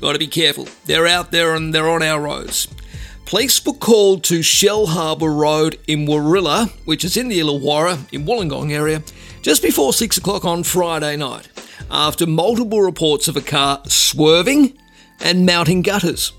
[0.00, 0.66] Got to be careful.
[0.86, 2.68] They're out there and they're on our roads.
[3.26, 8.72] Police were called to Shellharbour Road in Warilla, which is in the Illawarra in Wollongong
[8.72, 9.02] area,
[9.42, 11.48] just before 6 o'clock on Friday night,
[11.90, 14.76] after multiple reports of a car swerving
[15.20, 16.32] and mounting gutters.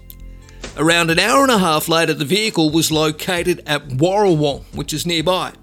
[0.76, 5.06] Around an hour and a half later, the vehicle was located at Warrawong, which is
[5.06, 5.54] nearby.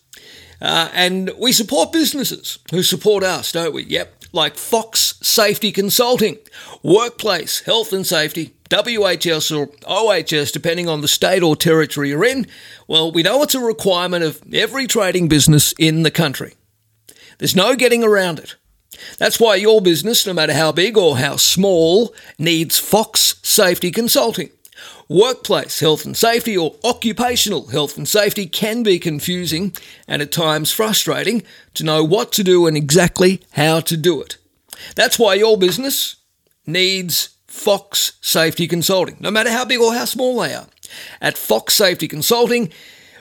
[0.60, 3.84] Uh, and we support businesses who support us, don't we?
[3.84, 6.39] Yep, like Fox Safety Consulting,
[6.82, 12.47] Workplace Health and Safety, WHS or OHS, depending on the state or territory you're in.
[12.88, 16.57] Well, we know it's a requirement of every trading business in the country.
[17.38, 18.56] There's no getting around it.
[19.17, 24.50] That's why your business, no matter how big or how small, needs Fox Safety Consulting.
[25.10, 29.73] Workplace health and safety or occupational health and safety can be confusing
[30.08, 31.43] and at times frustrating
[31.76, 34.38] to know what to do and exactly how to do it.
[34.95, 36.17] That's why your business
[36.65, 40.67] needs Fox Safety Consulting, no matter how big or how small they are.
[41.21, 42.71] At Fox Safety Consulting,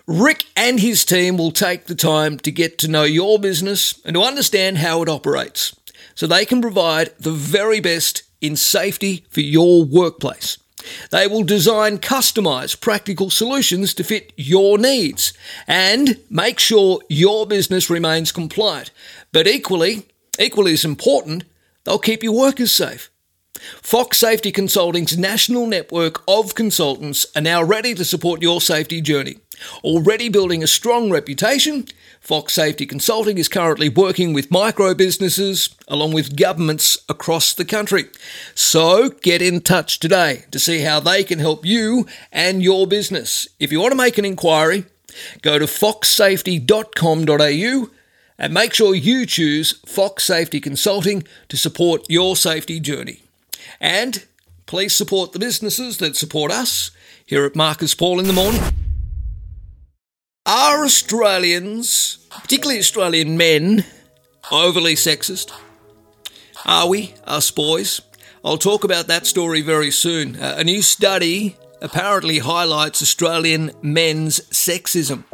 [0.07, 4.15] Rick and his team will take the time to get to know your business and
[4.15, 5.75] to understand how it operates
[6.15, 10.59] so they can provide the very best in safety for your workplace.
[11.11, 15.33] They will design customized practical solutions to fit your needs
[15.67, 18.93] and make sure your business remains compliant.
[19.33, 20.07] But equally,
[20.39, 21.43] equally as important,
[21.83, 23.11] they'll keep your workers safe.
[23.83, 29.39] Fox Safety Consulting's national network of consultants are now ready to support your safety journey.
[29.83, 31.87] Already building a strong reputation,
[32.21, 38.07] Fox Safety Consulting is currently working with micro businesses along with governments across the country.
[38.55, 43.49] So get in touch today to see how they can help you and your business.
[43.59, 44.85] If you want to make an inquiry,
[45.43, 47.91] go to foxsafety.com.au
[48.39, 53.23] and make sure you choose Fox Safety Consulting to support your safety journey.
[53.81, 54.25] And
[54.67, 56.91] please support the businesses that support us
[57.25, 58.63] here at Marcus Paul in the morning.
[60.47, 63.85] Are Australians, particularly Australian men,
[64.53, 65.53] overly sexist?
[66.65, 68.01] Are we, us boys?
[68.45, 70.37] I'll talk about that story very soon.
[70.37, 75.25] Uh, a new study apparently highlights Australian men's sexism.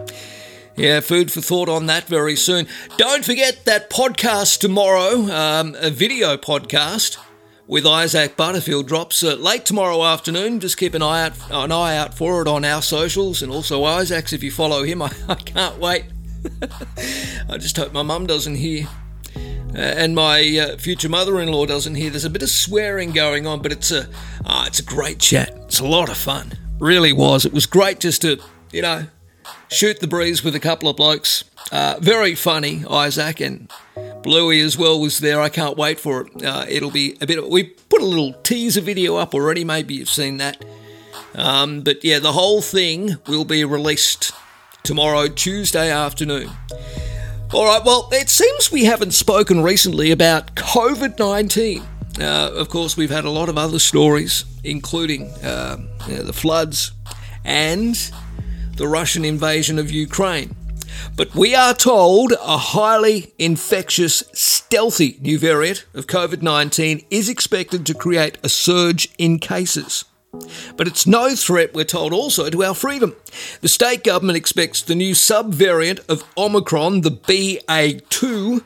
[0.76, 2.66] Yeah, food for thought on that very soon.
[2.96, 7.18] Don't forget that podcast tomorrow, um, a video podcast
[7.66, 10.60] with Isaac Butterfield drops uh, late tomorrow afternoon.
[10.60, 13.84] Just keep an eye out an eye out for it on our socials and also
[13.84, 15.02] Isaac's if you follow him.
[15.02, 16.04] I, I can't wait.
[17.48, 18.88] I just hope my mum doesn't hear.
[19.74, 22.10] Uh, and my uh, future mother-in-law doesn't hear.
[22.10, 24.06] There's a bit of swearing going on, but it's a
[24.44, 25.50] uh, it's a great chat.
[25.64, 26.58] It's a lot of fun.
[26.78, 27.46] Really was.
[27.46, 28.38] It was great just to
[28.70, 29.06] you know
[29.68, 31.44] shoot the breeze with a couple of blokes.
[31.70, 33.70] Uh, very funny, Isaac, and
[34.22, 35.40] Bluey as well was there.
[35.40, 36.44] I can't wait for it.
[36.44, 37.48] Uh, it'll be a bit.
[37.48, 39.64] We put a little teaser video up already.
[39.64, 40.64] Maybe you've seen that.
[41.34, 44.32] Um, but yeah, the whole thing will be released
[44.82, 46.50] tomorrow, Tuesday afternoon.
[47.52, 47.82] All right.
[47.84, 51.82] Well, it seems we haven't spoken recently about COVID nineteen.
[52.20, 56.32] Uh, of course, we've had a lot of other stories, including uh, you know, the
[56.32, 56.92] floods
[57.44, 57.94] and
[58.76, 60.54] the Russian invasion of Ukraine.
[61.16, 67.84] But we are told a highly infectious, stealthy new variant of COVID 19 is expected
[67.86, 70.04] to create a surge in cases.
[70.76, 73.14] But it's no threat, we're told, also to our freedom.
[73.60, 78.64] The state government expects the new sub-variant of Omicron, the BA2,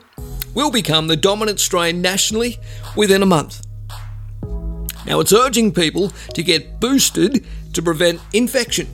[0.53, 2.57] will become the dominant strain nationally
[2.95, 3.65] within a month.
[5.05, 8.87] Now, it's urging people to get boosted to prevent infection.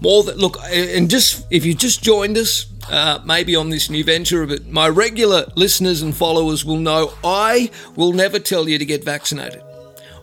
[0.00, 4.04] More that look, and just if you just joined us, uh, maybe on this new
[4.04, 8.84] venture, but my regular listeners and followers will know I will never tell you to
[8.84, 9.62] get vaccinated.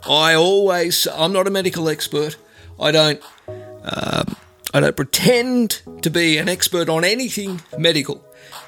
[0.07, 2.35] I always, I'm not a medical expert.
[2.79, 4.35] I don't, um,
[4.73, 8.23] I don't pretend to be an expert on anything medical.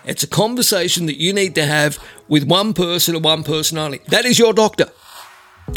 [0.05, 3.99] It's a conversation that you need to have with one person and one person only.
[4.07, 4.89] That is your doctor.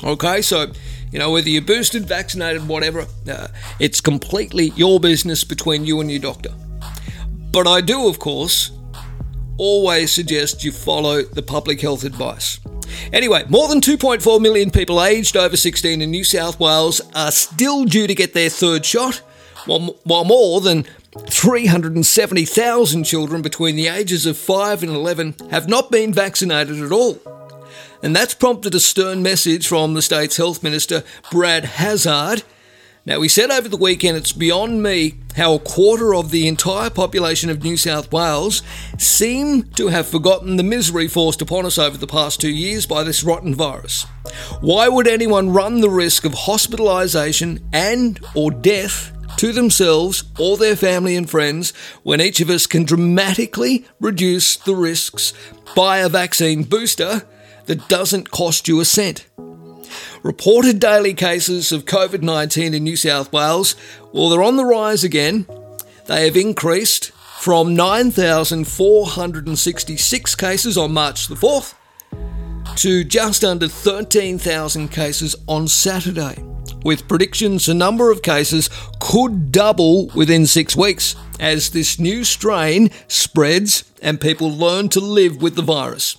[0.04, 0.72] Okay, so
[1.10, 6.10] you know, whether you're boosted, vaccinated, whatever, uh, it's completely your business between you and
[6.10, 6.54] your doctor.
[7.52, 8.70] But I do, of course,
[9.58, 12.58] always suggest you follow the public health advice.
[13.12, 17.84] Anyway, more than 2.4 million people aged over 16 in New South Wales are still
[17.84, 19.16] due to get their third shot,
[19.66, 20.84] while, more than
[21.28, 27.20] 370,000 children between the ages of 5 and 11 have not been vaccinated at all.
[28.02, 32.42] And that's prompted a stern message from the state's health minister, Brad Hazzard.
[33.04, 36.88] Now, we said over the weekend, it's beyond me how a quarter of the entire
[36.88, 38.62] population of New South Wales
[38.96, 43.02] seem to have forgotten the misery forced upon us over the past two years by
[43.02, 44.04] this rotten virus.
[44.60, 50.76] Why would anyone run the risk of hospitalisation and or death to themselves or their
[50.76, 51.72] family and friends
[52.04, 55.32] when each of us can dramatically reduce the risks
[55.74, 57.22] by a vaccine booster
[57.66, 59.26] that doesn't cost you a cent.
[60.22, 63.74] Reported daily cases of COVID 19 in New South Wales,
[64.12, 65.46] well, they're on the rise again.
[66.06, 71.74] They have increased from 9,466 cases on March the 4th
[72.76, 76.42] to just under 13,000 cases on Saturday,
[76.84, 82.90] with predictions the number of cases could double within six weeks as this new strain
[83.08, 86.16] spreads and people learn to live with the virus.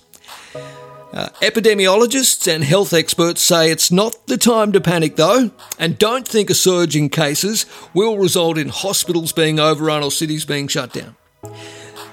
[1.14, 6.26] Uh, epidemiologists and health experts say it's not the time to panic though, and don't
[6.26, 10.92] think a surge in cases will result in hospitals being overrun or cities being shut
[10.92, 11.14] down.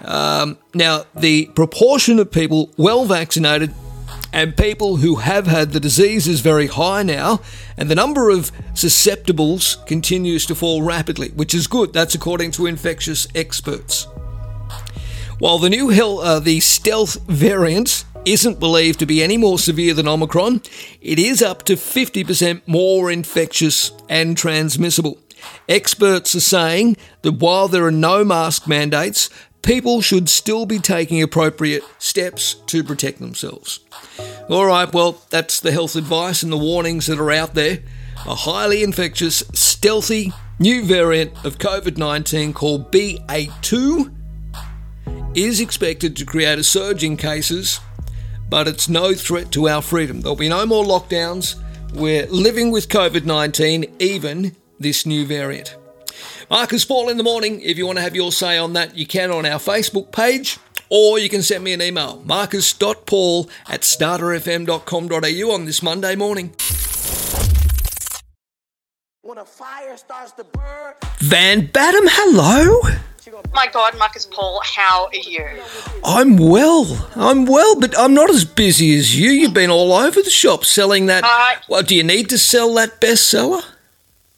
[0.06, 3.74] Um, now, the proportion of people well vaccinated
[4.32, 7.42] and people who have had the disease is very high now,
[7.78, 11.92] and the number of susceptibles continues to fall rapidly, which is good.
[11.92, 14.08] That's according to infectious experts.
[15.40, 20.08] While the new uh, the stealth variant isn't believed to be any more severe than
[20.08, 20.62] Omicron,
[21.02, 25.18] it is up to 50% more infectious and transmissible.
[25.68, 29.30] Experts are saying that while there are no mask mandates,
[29.62, 33.80] people should still be taking appropriate steps to protect themselves.
[34.50, 37.80] All right, well, that's the health advice and the warnings that are out there.
[38.28, 44.14] A highly infectious, stealthy new variant of COVID 19 called BA2
[45.34, 47.80] is expected to create a surge in cases
[48.52, 50.22] but it's no threat to our freedom.
[50.22, 51.56] There'll be no more lockdowns.
[51.96, 55.76] We're living with COVID 19, even this new variant.
[56.50, 57.62] Marcus Paul in the morning.
[57.62, 60.60] If you want to have your say on that, you can on our Facebook page,
[60.90, 66.54] or you can send me an email, marcus.paul at starterfm.com.au on this Monday morning.
[69.22, 70.96] When a fire starts to burn.
[71.20, 72.82] Van Badham, hello.
[73.54, 75.46] My God, Marcus Paul, how are you?
[76.04, 77.10] I'm well.
[77.16, 79.30] I'm well, but I'm not as busy as you.
[79.32, 81.24] You've been all over the shop selling that.
[81.24, 83.64] Uh, well, do you need to sell that bestseller?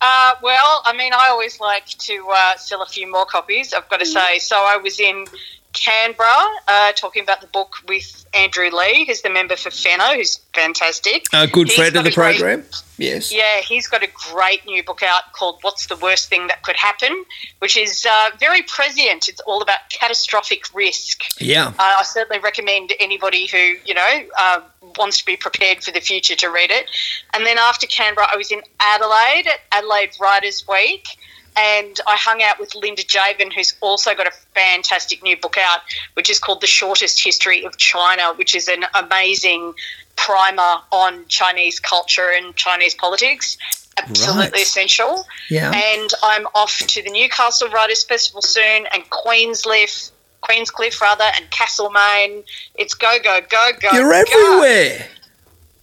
[0.02, 3.88] Uh, well, I mean, I always like to uh, sell a few more copies, I've
[3.88, 4.40] got to say.
[4.40, 5.26] So I was in
[5.74, 10.38] Canberra uh, talking about the book with Andrew Leigh, who's the member for Fenner, who's
[10.54, 11.26] fantastic.
[11.34, 12.64] A good He's friend of the a great- program.
[13.00, 13.34] Yes.
[13.34, 16.76] Yeah, he's got a great new book out called What's the Worst Thing That Could
[16.76, 17.26] Happen,
[17.58, 19.28] which is uh, very prescient.
[19.28, 21.24] It's all about catastrophic risk.
[21.42, 21.70] Yeah.
[21.70, 24.62] Uh, I certainly recommend anybody who, you know, uh,
[24.98, 26.86] wants to be prepared for the future to read it.
[27.34, 31.08] And then after Canberra, I was in Adelaide at Adelaide Writers Week.
[31.56, 35.82] And I hung out with Linda Jaivin, who's also got a fantastic new book out,
[36.14, 39.74] which is called The Shortest History of China, which is an amazing
[40.16, 43.58] primer on Chinese culture and Chinese politics.
[43.98, 44.62] Absolutely Right.
[44.62, 45.28] essential.
[45.50, 45.72] Yeah.
[45.72, 50.10] And I'm off to the Newcastle Writers Festival soon, and Queenscliff,
[50.42, 52.44] Queenscliff rather, and Castlemaine.
[52.76, 53.90] It's go go go go.
[53.92, 54.20] You're go.
[54.20, 55.08] everywhere.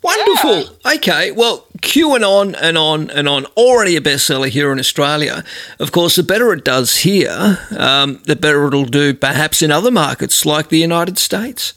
[0.03, 0.77] Wonderful.
[0.87, 3.47] Okay, well, QAnon and on and on, and on.
[3.57, 5.45] already a bestseller here in Australia.
[5.79, 9.91] Of course, the better it does here, um, the better it'll do perhaps in other
[9.91, 11.75] markets like the United States.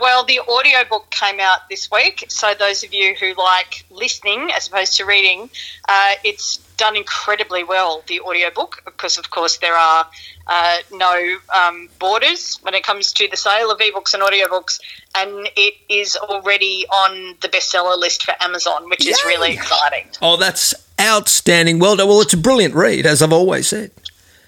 [0.00, 4.66] Well, the audiobook came out this week, so those of you who like listening as
[4.66, 5.48] opposed to reading,
[5.88, 10.04] uh, it's done incredibly well, the audiobook, because of course there are
[10.48, 14.80] uh, no um, borders when it comes to the sale of ebooks and audiobooks,
[15.14, 20.08] and it is already on the bestseller list for Amazon, which is really exciting.
[20.20, 21.78] Oh, that's outstanding.
[21.78, 22.08] Well done.
[22.08, 23.92] Well, it's a brilliant read, as I've always said.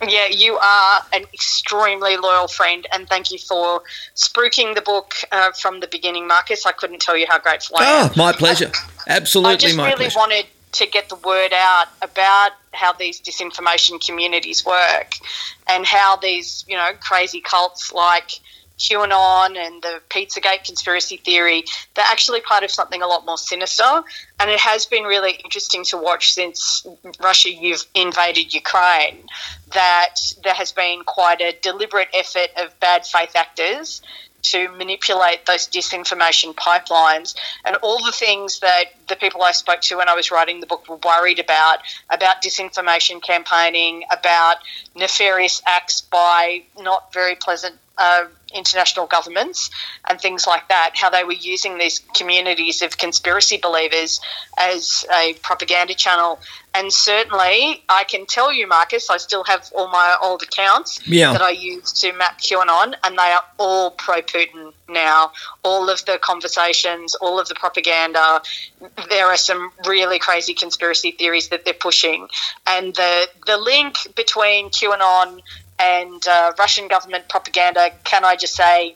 [0.03, 3.83] Yeah, you are an extremely loyal friend, and thank you for
[4.17, 6.67] spruiking the book uh, from the beginning, Marcus.
[6.67, 8.11] I couldn't tell you how grateful I am.
[8.11, 8.73] Oh, my pleasure.
[9.07, 10.19] Absolutely, I just really pleasure.
[10.19, 15.15] wanted to get the word out about how these disinformation communities work
[15.69, 18.41] and how these, you know, crazy cults like
[18.79, 21.65] QAnon and the Pizzagate conspiracy theory,
[21.95, 24.03] they're actually part of something a lot more sinister.
[24.41, 26.85] And it has been really interesting to watch since
[27.23, 27.51] Russia
[27.95, 29.27] invaded Ukraine
[29.73, 34.03] that there has been quite a deliberate effort of bad faith actors
[34.45, 37.35] to manipulate those disinformation pipelines.
[37.65, 40.67] And all the things that the people I spoke to when I was writing the
[40.67, 41.81] book were worried about
[42.11, 44.57] about disinformation campaigning, about
[44.95, 48.25] nefarious acts by not very pleasant uh,
[48.55, 49.71] international governments
[50.09, 54.21] and things like that, how they were using these communities of conspiracy believers
[54.59, 56.39] as a propaganda channel.
[56.77, 61.33] And certainly, I can tell you, Marcus, I still have all my old accounts Yeah.
[61.33, 65.33] that I used to map QAnon, and they are all pro Putin now.
[65.63, 68.43] All of the conversations, all of the propaganda.
[69.09, 72.29] There are some really crazy conspiracy theories that they're pushing.
[72.67, 75.41] And the, the link between QAnon
[75.79, 78.95] and uh, Russian government propaganda, can I just say,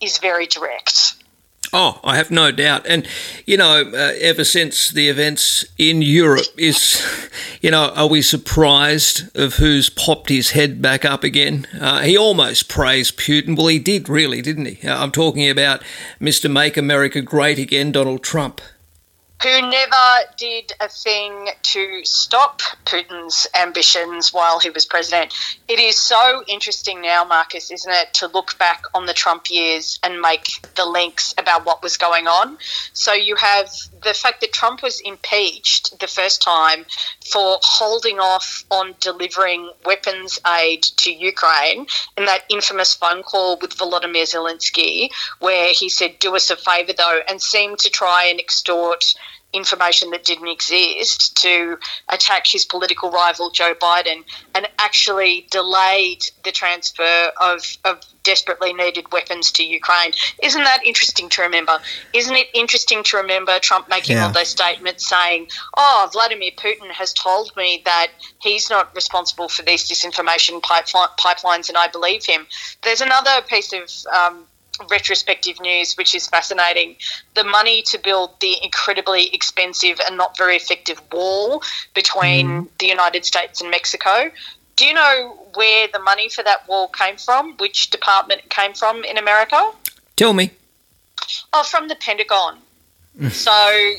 [0.00, 1.14] is very direct.
[1.72, 2.84] Oh, I have no doubt.
[2.86, 3.06] And,
[3.46, 7.00] you know, uh, ever since the events in Europe, is,
[7.60, 11.68] you know, are we surprised of who's popped his head back up again?
[11.80, 13.56] Uh, he almost praised Putin.
[13.56, 14.88] Well, he did, really, didn't he?
[14.88, 15.82] Uh, I'm talking about
[16.20, 16.50] Mr.
[16.50, 18.60] Make America Great Again, Donald Trump.
[19.42, 19.96] Who never
[20.36, 25.32] did a thing to stop Putin's ambitions while he was president.
[25.66, 29.98] It is so interesting now, Marcus, isn't it, to look back on the Trump years
[30.02, 32.58] and make the links about what was going on.
[32.92, 33.70] So you have
[34.02, 36.84] the fact that Trump was impeached the first time
[37.32, 41.86] for holding off on delivering weapons aid to Ukraine
[42.16, 46.92] in that infamous phone call with Volodymyr Zelensky, where he said, Do us a favour
[46.92, 49.14] though, and seemed to try and extort
[49.52, 51.78] information that didn't exist to
[52.08, 54.24] attack his political rival Joe Biden
[54.54, 60.12] and actually delayed the transfer of, of desperately needed weapons to Ukraine.
[60.42, 61.80] Isn't that interesting to remember?
[62.12, 64.26] Isn't it interesting to remember Trump making Yeah.
[64.26, 68.08] all those statements saying, oh, Vladimir Putin has told me that
[68.40, 72.46] he's not responsible for these disinformation pipeline, pipelines and I believe him.
[72.82, 74.44] There's another piece of um,
[74.88, 76.96] retrospective news which is fascinating.
[77.34, 81.62] The money to build the incredibly expensive and not very effective wall
[81.94, 82.66] between hmm.
[82.78, 84.30] the United States and Mexico.
[84.76, 87.56] Do you know where the money for that wall came from?
[87.58, 89.72] Which department it came from in America?
[90.16, 90.52] Tell me.
[91.52, 92.58] Oh, from the Pentagon.
[93.18, 93.28] Hmm.
[93.28, 93.92] So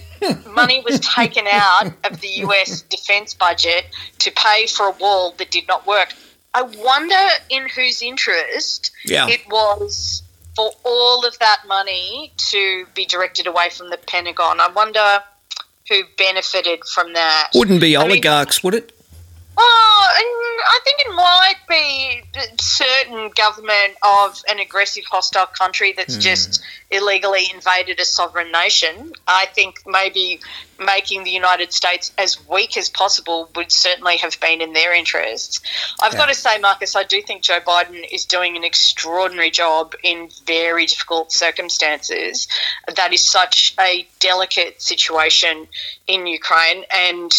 [0.49, 3.85] money was taken out of the US defense budget
[4.19, 6.13] to pay for a wall that did not work.
[6.53, 9.27] I wonder in whose interest Yeah.
[9.27, 10.23] it was
[10.61, 14.59] for all of that money to be directed away from the Pentagon.
[14.59, 15.19] I wonder
[15.89, 17.49] who benefited from that.
[17.55, 18.91] Wouldn't be I mean- oligarchs, would it?
[19.57, 20.27] Oh, and
[20.73, 22.23] I think it might be
[22.61, 26.21] certain government of an aggressive, hostile country that's Hmm.
[26.21, 29.11] just illegally invaded a sovereign nation.
[29.27, 30.39] I think maybe
[30.79, 35.59] making the United States as weak as possible would certainly have been in their interests.
[36.01, 39.93] I've got to say, Marcus, I do think Joe Biden is doing an extraordinary job
[40.03, 42.47] in very difficult circumstances.
[42.95, 45.67] That is such a delicate situation
[46.07, 47.31] in Ukraine, and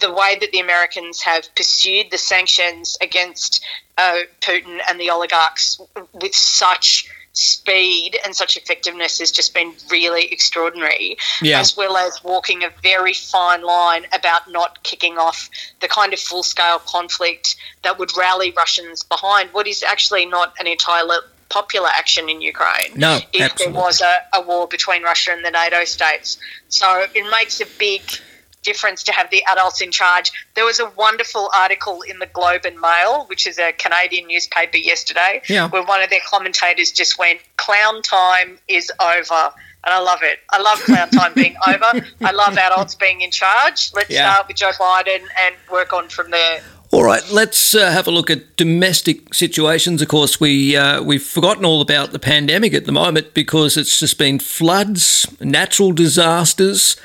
[0.00, 3.64] the way that the Americans have pursued the sanctions against
[3.98, 5.80] uh, Putin and the oligarchs
[6.12, 11.60] with such speed and such effectiveness has just been really extraordinary, Yeah.
[11.60, 15.48] as well as walking a very fine line about not kicking off
[15.80, 20.52] the kind of full scale conflict that would rally Russians behind what is actually not
[20.58, 21.16] an entirely
[21.48, 22.92] popular action in Ukraine.
[22.96, 23.72] No, if absolutely.
[23.72, 26.38] there was a, a war between Russia and the NATO states.
[26.68, 28.02] So it makes a big
[28.62, 30.32] difference to have the adults in charge.
[30.54, 34.76] There was a wonderful article in the Globe and Mail, which is a Canadian newspaper
[34.76, 35.68] yesterday, Yeah.
[35.68, 39.52] where one of their commentators just went, Clown time is over.
[39.84, 40.38] And I love it.
[40.50, 42.06] I love clown time being over.
[42.22, 43.90] I love adults being in charge.
[43.94, 44.32] Let's Yeah.
[44.32, 46.62] start with Joe Biden and work on from there.
[46.92, 50.02] All right, let's uh, have a look at domestic situations.
[50.02, 53.98] Of course, we uh, we've forgotten all about the pandemic at the moment because it's
[53.98, 56.96] just been floods, natural disasters,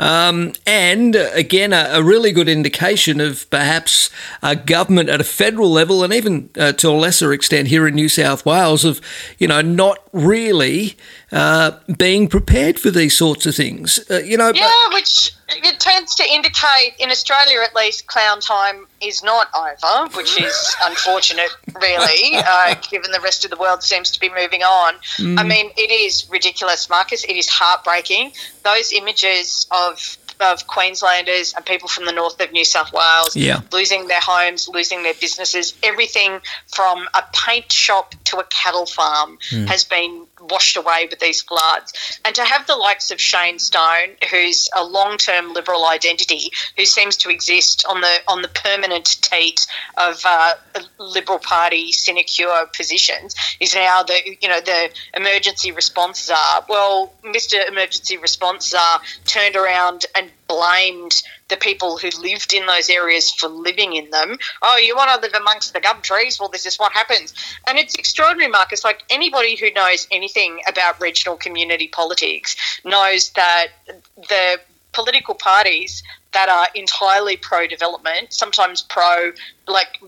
[0.00, 4.10] um, and again a, a really good indication of perhaps
[4.42, 7.94] a government at a federal level and even uh, to a lesser extent here in
[7.94, 9.00] New South Wales of
[9.38, 10.96] you know not really
[11.32, 14.00] uh, being prepared for these sorts of things.
[14.10, 18.40] Uh, you know, but- Yeah, which it tends to indicate, in Australia at least, clown
[18.40, 21.50] time is not over, which is unfortunate,
[21.80, 24.94] really, uh, given the rest of the world seems to be moving on.
[25.38, 27.24] I mean, it is ridiculous, Marcus.
[27.24, 28.32] It is heartbreaking.
[28.64, 33.60] Those images of of Queenslanders and people from the north of New South Wales Yeah.
[33.72, 36.40] losing their homes, losing their businesses, everything
[36.74, 39.36] from a paint shop to a cattle farm
[39.68, 42.20] has been washed away with these floods.
[42.24, 47.16] And to have the likes of Shane Stone, who's a long-term Liberal identity, who seems
[47.18, 49.66] to exist on the on the permanent teat
[49.96, 50.54] of uh,
[50.98, 56.64] Liberal Party sinecure positions, is now the you know the emergency response czar.
[56.68, 57.66] Well, Mr.
[57.68, 63.48] Emergency Response Czar turned around and blamed the people who lived in those areas for
[63.48, 64.36] living in them.
[64.62, 66.38] Oh, you want to live amongst the gum trees?
[66.40, 67.32] Well, this is what happens.
[67.68, 68.82] And it's extraordinary, Marcus.
[68.84, 73.68] Like anybody who knows anything about regional community politics knows that
[74.16, 74.60] the
[74.92, 79.32] political parties that are entirely pro development, sometimes pro
[79.68, 80.00] like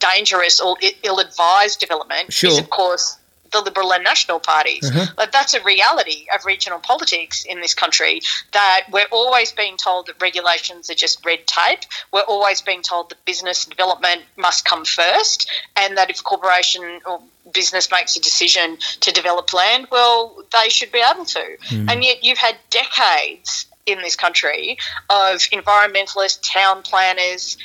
[0.00, 2.50] dangerous or ill advised development, Sure.
[2.50, 3.16] is of course
[3.52, 4.90] the Liberal and National parties.
[4.90, 5.14] Mm-hmm.
[5.16, 8.20] But that's a reality of regional politics in this country
[8.52, 11.80] that we're always being told that regulations are just red tape.
[12.12, 17.00] We're always being told that business development must come first and that if a corporation
[17.06, 17.20] or
[17.52, 21.56] business makes a decision to develop land, well, they should be able to.
[21.68, 21.90] Mm.
[21.90, 24.78] And yet you've had decades in this country
[25.10, 27.56] of environmentalists, town planners,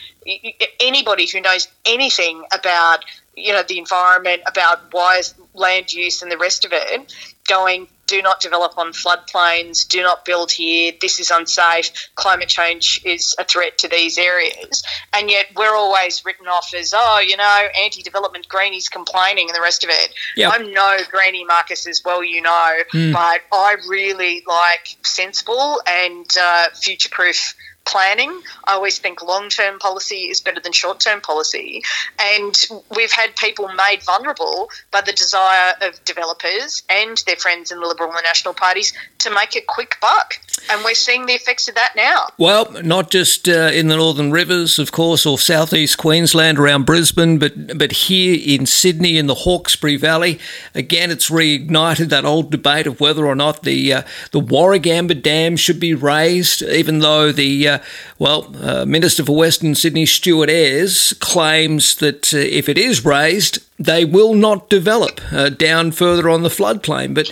[0.80, 6.38] anybody who knows anything about you know the environment, about wise land use and the
[6.38, 7.14] rest of it,
[7.48, 13.02] going do not develop on floodplains, do not build here, this is unsafe, climate change
[13.04, 14.82] is a threat to these areas.
[15.14, 19.56] And yet we're always written off as, oh, you know, anti development greenies complaining and
[19.56, 20.14] the rest of it.
[20.38, 20.54] Yep.
[20.54, 22.78] I'm no greenie, Marcus, as well, you know,
[23.12, 27.56] but I really like sensible and uh, future proof
[27.88, 28.42] planning.
[28.66, 31.84] I always think long term policy is better than short term policy.
[32.20, 32.56] And
[32.96, 37.88] we've had people made vulnerable by the desire of developers and their friends in the
[37.88, 40.36] Liberal and National parties to make a quick buck.
[40.70, 42.30] And we're seeing the effects of that now.
[42.38, 47.38] Well, not just uh, in the Northern Rivers, of course, or southeast Queensland around Brisbane,
[47.38, 50.40] but but here in Sydney in the Hawkesbury Valley.
[50.74, 55.56] Again, it's reignited that old debate of whether or not the uh, the Warragamba Dam
[55.56, 57.77] should be raised, even though the uh,
[58.20, 63.60] well uh, Minister for Western Sydney Stuart Ayres claims that uh, if it is raised,
[63.78, 67.32] they will not develop uh, down further on the floodplain, but.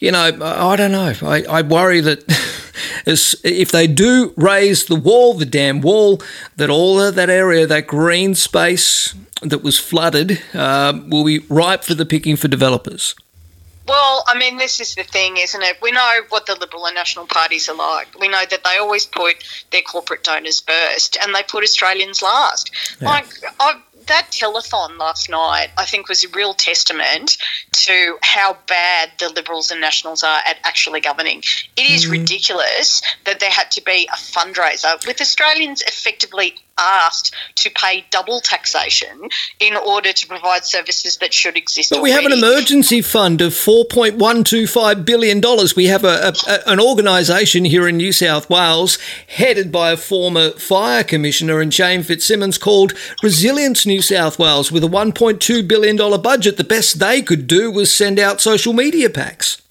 [0.00, 1.14] You know, I I don't know.
[1.22, 2.24] I, I worry that
[3.06, 6.20] if they do raise the wall, the dam wall,
[6.56, 11.84] that all of that area, that green space that was flooded, uh, will be ripe
[11.84, 13.14] for the picking for developers.
[13.86, 15.76] Well, I mean, this is the thing, isn't it?
[15.82, 18.18] We know what the Liberal and National parties are like.
[18.18, 22.70] We know that they always put their corporate donors first and they put Australians last.
[23.02, 23.26] Like,
[23.60, 27.36] I, that telethon last night, I think, was a real testament
[27.72, 31.42] to how bad the Liberals and Nationals are at actually governing.
[31.76, 32.12] It is mm-hmm.
[32.12, 38.40] ridiculous that there had to be a fundraiser with Australians effectively asked to pay double
[38.40, 39.28] taxation
[39.60, 41.90] in order to provide services that should exist.
[41.90, 45.42] But we have an emergency fund of $4.125 billion.
[45.76, 48.98] We have a, a, an organisation here in New South Wales
[49.28, 54.84] headed by a former fire commissioner in Shane Fitzsimmons called Resilience New South Wales with
[54.84, 56.56] a $1.2 billion budget.
[56.56, 59.63] The best they could do was send out social media packs.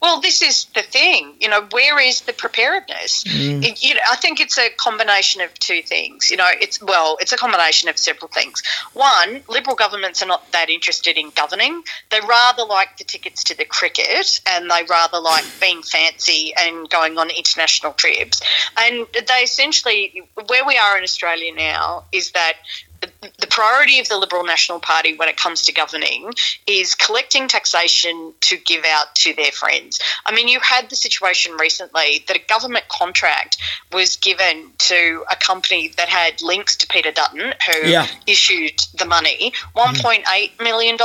[0.00, 1.34] Well, this is the thing.
[1.40, 3.24] You know, where is the preparedness?
[3.24, 3.64] Mm.
[3.64, 6.30] It, you know, I think it's a combination of two things.
[6.30, 8.62] You know, it's well, it's a combination of several things.
[8.92, 11.82] One, Liberal governments are not that interested in governing.
[12.10, 16.88] They rather like the tickets to the cricket, and they rather like being fancy and
[16.88, 18.40] going on international trips.
[18.78, 22.54] And they essentially, where we are in Australia now, is that
[23.00, 26.32] the, priority of the Liberal National Party when it comes to governing
[26.66, 29.98] is collecting taxation to give out to their friends.
[30.24, 33.58] I mean, you had the situation recently that a government contract
[33.92, 38.06] was given to a company that had links to Peter Dutton, who Yeah.
[38.26, 39.78] issued the money, mm-hmm.
[39.78, 40.96] $1.8 million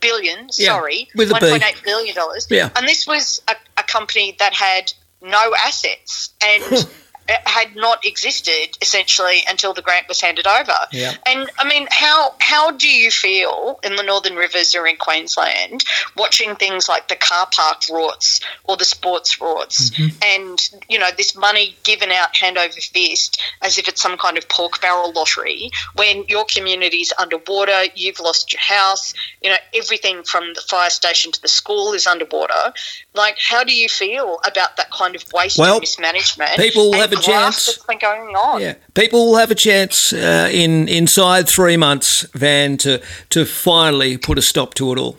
[0.00, 1.46] billion, Yeah, sorry, with a B.
[1.46, 2.16] $1.8 billion.
[2.48, 2.70] Yeah.
[2.76, 6.88] And this was a, a company that had no assets and
[7.44, 10.72] had not existed essentially until the grant was handed over.
[10.92, 11.14] Yeah.
[11.26, 15.84] And I mean, how how do you feel in the Northern Rivers or in Queensland
[16.16, 20.16] watching things like the car park rorts or the sports rorts Mm-hmm.
[20.22, 24.36] and you know this money given out hand over fist as if it's some kind
[24.38, 29.12] of pork barrel lottery when your community's underwater, you've lost your house,
[29.42, 32.72] you know everything from the fire station to the school is underwater.
[33.14, 36.56] Like, how do you feel about that kind of waste Well, and mismanagement?
[36.58, 37.66] people have a chance.
[37.66, 38.60] that's been going on.
[38.60, 44.16] Yeah, people will have a chance uh, in inside three months, Van, to to finally
[44.16, 45.16] put a stop to it all.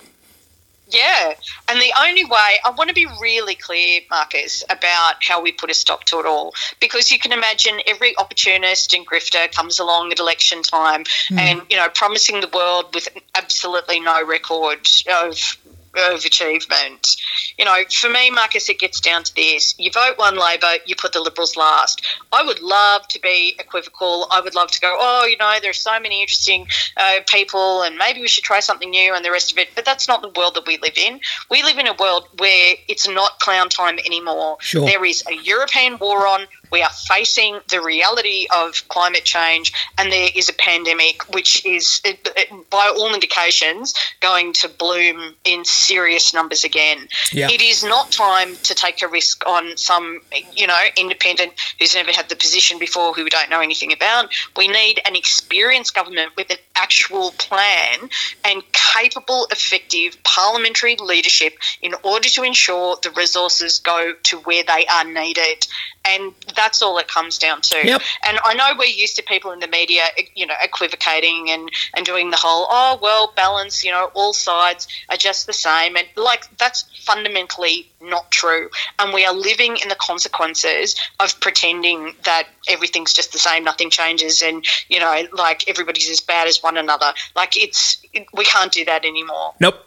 [0.92, 1.36] Yeah,
[1.70, 5.70] and the only way I want to be really clear, Marcus, about how we put
[5.70, 10.12] a stop to it all, because you can imagine every opportunist and grifter comes along
[10.12, 15.58] at election time, and you know, promising the world with absolutely no record of
[15.98, 17.16] of achievement.
[17.58, 20.96] You know, for me, Marcus, it gets down to this: you vote one Labor, you
[20.96, 22.02] put the Liberals last.
[22.32, 24.28] I would love to be equivocal.
[24.32, 26.68] I would love to go, oh, you know, there's so many interesting
[26.98, 29.70] uh, people, and maybe we should try something new and the rest of it.
[29.76, 31.20] But that's not the world that we live in.
[31.50, 34.58] We live in a world where it's not clown time anymore.
[34.62, 34.86] Sure.
[34.86, 36.48] There is a European war on.
[36.72, 42.02] We are facing the reality of climate change, and there is a pandemic, which is,
[42.04, 47.10] it- it- by all indications, going to bloom in serious numbers again.
[47.32, 47.50] Yeah.
[47.50, 50.22] It is not time to take a risk on some,
[50.54, 54.30] you know, independent who's never had the position before, who we don't know anything about.
[54.56, 58.10] We need an experienced government with an actual plan
[58.44, 64.86] and capable, effective parliamentary leadership in order to ensure the resources go to where they
[64.88, 65.68] are needed.
[66.04, 67.78] And that's all it comes down to.
[67.84, 68.02] Yep.
[68.28, 70.04] And I know we're used to people in the media,
[70.36, 74.88] you know, equivocating and, and doing the whole, oh, well, balance, you know, all sides
[75.10, 75.96] are just the same.
[75.96, 78.70] And like, that's fundamentally not true.
[79.00, 83.90] And we are living in the consequences of pretending that everything's just the same, nothing
[83.90, 87.14] changes, and, you know, like everybody's as bad as one another.
[87.36, 89.54] Like, it's, it, we can't do that anymore.
[89.60, 89.80] Nope.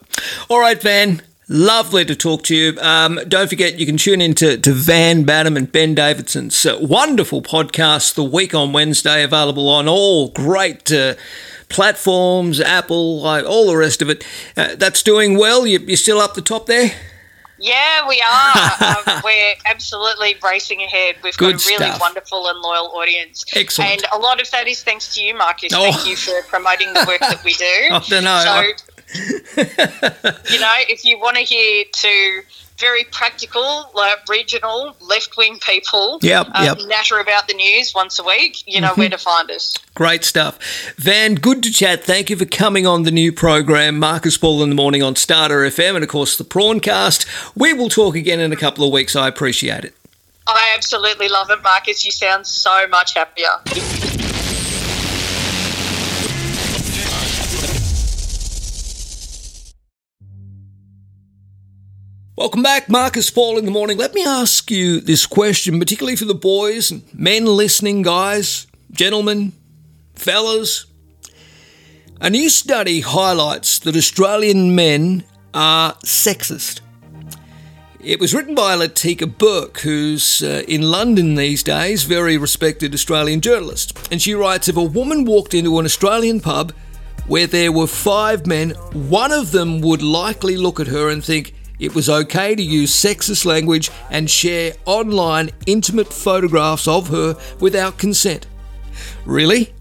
[0.48, 1.22] All right, Van.
[1.46, 2.78] Lovely to talk to you.
[2.80, 6.78] Um, don't forget, you can tune in to, to Van Badham and Ben Davidson's uh,
[6.80, 11.14] wonderful podcast, The Week on Wednesday, available on all great uh,
[11.68, 14.26] platforms, Apple, like all the rest of it.
[14.56, 15.66] Uh, that's doing well.
[15.66, 16.92] You, you're still up the top there?
[17.58, 19.06] Yeah, we are.
[19.06, 21.16] um, we're absolutely racing ahead.
[21.22, 22.00] We've Good got a really stuff.
[22.00, 23.44] wonderul and loyal audience.
[23.54, 23.90] Excellent.
[23.90, 25.72] And a lot of that is thanks to you, Marcus.
[25.74, 25.92] Oh.
[25.92, 27.64] Thank you for promoting the work that we do.
[27.90, 28.72] I don't know.
[28.76, 32.42] So, you know, if you want to hear two
[32.78, 36.78] very practical, like regional, left wing people Yep, um, yep.
[36.78, 36.88] Mm-hmm.
[36.88, 39.76] natter about the news once a week, you know where to find us.
[39.94, 40.58] Great stuff.
[40.96, 42.02] Van, good to chat.
[42.02, 45.60] Thank you for coming on the new program, Marcus Paul in the Morning on Starter
[45.60, 47.26] FM and, of course, the Prawncast.
[47.56, 49.14] We will talk again in a couple of weeks.
[49.14, 49.94] I appreciate it.
[50.46, 52.04] I absolutely love it, Marcus.
[52.04, 54.33] You sound so much happier.
[62.36, 63.96] Welcome back, Marcus Paul in the morning.
[63.96, 69.52] Let me ask you this question, particularly for the boys and men listening, guys, gentlemen,
[70.16, 70.86] fellas.
[72.20, 75.22] A new study highlights that Australian men
[75.54, 76.80] are sexist.
[78.00, 83.42] It was written by Latika Bourke, who's uh, in London these days, very respected Australian
[83.42, 84.08] journalist.
[84.10, 86.72] And she writes If a woman walked into an Australian pub
[87.28, 91.54] where there were five men, one of them would likely look at her and think
[91.84, 97.98] it was okay to use sexist language and share online intimate photographs of her without
[97.98, 98.46] consent.
[99.24, 99.72] really?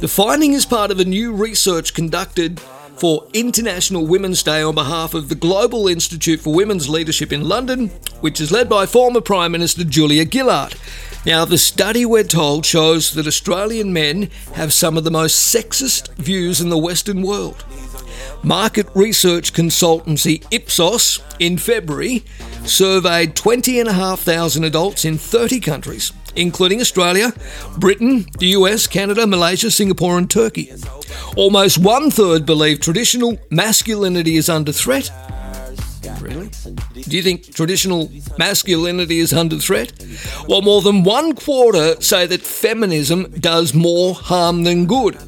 [0.00, 2.60] The finding is part of a new research conducted
[2.96, 7.88] for International Women's Day on behalf of the Global Institute for Women's Leadership in London,
[8.20, 10.74] which is led by former Prime Minister Julia Gillard.
[11.24, 16.12] Now, the study, we're told, shows that Australian men have some of the most sexist
[16.14, 17.64] views in the Western world.
[18.42, 22.24] Market research consultancy Ipsos in February
[22.64, 27.32] surveyed 20,500 adults in 30 countries, including Australia,
[27.78, 30.72] Britain, the US, Canada, Malaysia, Singapore, and Turkey.
[31.36, 35.10] Almost one third believe traditional masculinity is under threat.
[36.20, 36.50] Really?
[36.94, 39.92] Do you think traditional masculinity is under threat?
[40.46, 45.18] Well, more than one quarter say that feminism does more harm than good.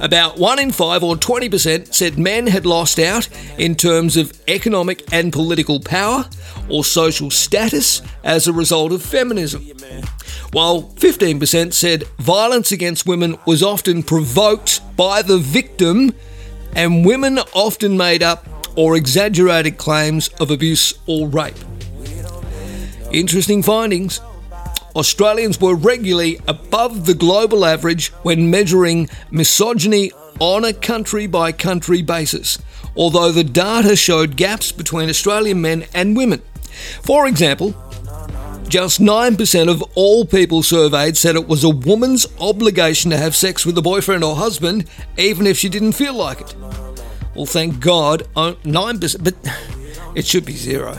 [0.00, 3.28] About 1 in 5 or 20% said men had lost out
[3.58, 6.24] in terms of economic and political power
[6.70, 9.62] or social status as a result of feminism.
[10.52, 16.12] While 15% said violence against women was often provoked by the victim
[16.74, 18.46] and women often made up
[18.76, 21.58] or exaggerated claims of abuse or rape.
[23.12, 24.20] Interesting findings.
[24.96, 32.02] Australians were regularly above the global average when measuring misogyny on a country by country
[32.02, 32.58] basis,
[32.96, 36.42] although the data showed gaps between Australian men and women.
[37.02, 37.74] For example,
[38.68, 43.66] just 9% of all people surveyed said it was a woman's obligation to have sex
[43.66, 44.86] with a boyfriend or husband,
[45.18, 46.54] even if she didn't feel like it.
[47.34, 49.34] Well, thank God, 9%, but
[50.16, 50.98] it should be zero.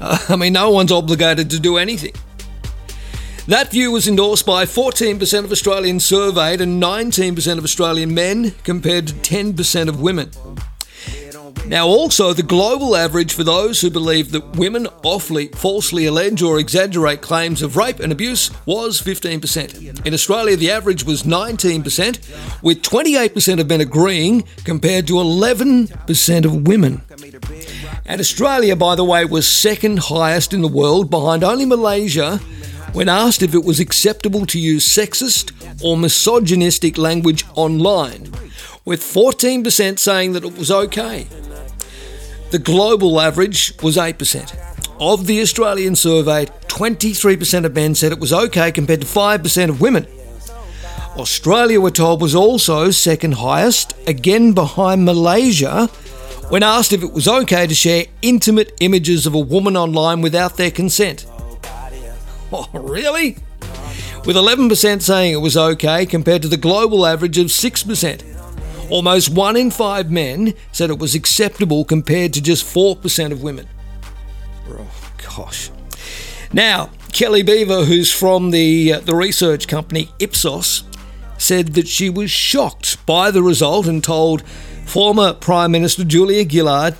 [0.28, 2.12] I mean, no one's obligated to do anything.
[3.46, 9.08] That view was endorsed by 14% of Australians surveyed and 19% of Australian men, compared
[9.08, 10.30] to 10% of women.
[11.66, 16.58] Now, also, the global average for those who believe that women awfully, falsely allege or
[16.58, 20.06] exaggerate claims of rape and abuse was 15%.
[20.06, 26.66] In Australia, the average was 19%, with 28% of men agreeing compared to 11% of
[26.66, 27.02] women.
[28.10, 32.38] And Australia, by the way, was second highest in the world behind only Malaysia
[32.92, 38.32] when asked if it was acceptable to use sexist or misogynistic language online,
[38.84, 41.28] with 14% saying that it was okay.
[42.50, 44.56] The global average was 8%.
[44.98, 49.80] Of the Australian surveyed, 23% of men said it was okay compared to 5% of
[49.80, 50.08] women.
[51.16, 55.88] Australia, we're told, was also second highest, again behind Malaysia,
[56.50, 60.56] when asked if it was okay to share intimate images of a woman online without
[60.56, 61.24] their consent.
[62.52, 63.36] Oh, really?
[64.26, 68.90] With 11% saying it was okay compared to the global average of 6%.
[68.90, 73.68] Almost one in five men said it was acceptable compared to just 4% of women.
[74.68, 75.70] Oh, gosh.
[76.52, 80.82] Now, Kelly Beaver, who's from the, uh, the research company Ipsos,
[81.38, 84.42] said that she was shocked by the result and told
[84.90, 86.96] former Prime Minister Julia Gillard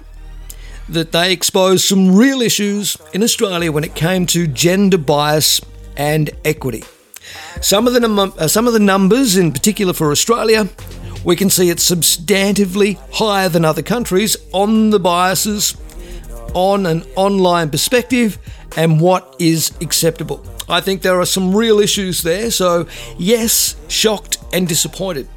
[0.88, 5.60] that they exposed some real issues in Australia when it came to gender bias
[5.96, 6.84] and equity.
[7.60, 10.68] Some of the num- uh, some of the numbers, in particular for Australia,
[11.24, 15.76] we can see it's substantively higher than other countries on the biases
[16.54, 18.38] on an online perspective
[18.76, 20.44] and what is acceptable.
[20.68, 22.86] I think there are some real issues there, so
[23.18, 25.28] yes, shocked and disappointed.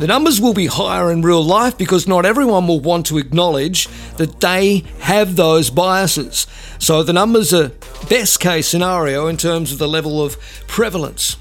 [0.00, 3.86] The numbers will be higher in real life because not everyone will want to acknowledge
[4.16, 6.46] that they have those biases.
[6.78, 7.70] So the numbers are
[8.10, 10.36] best case scenario in terms of the level of
[10.66, 11.36] prevalence.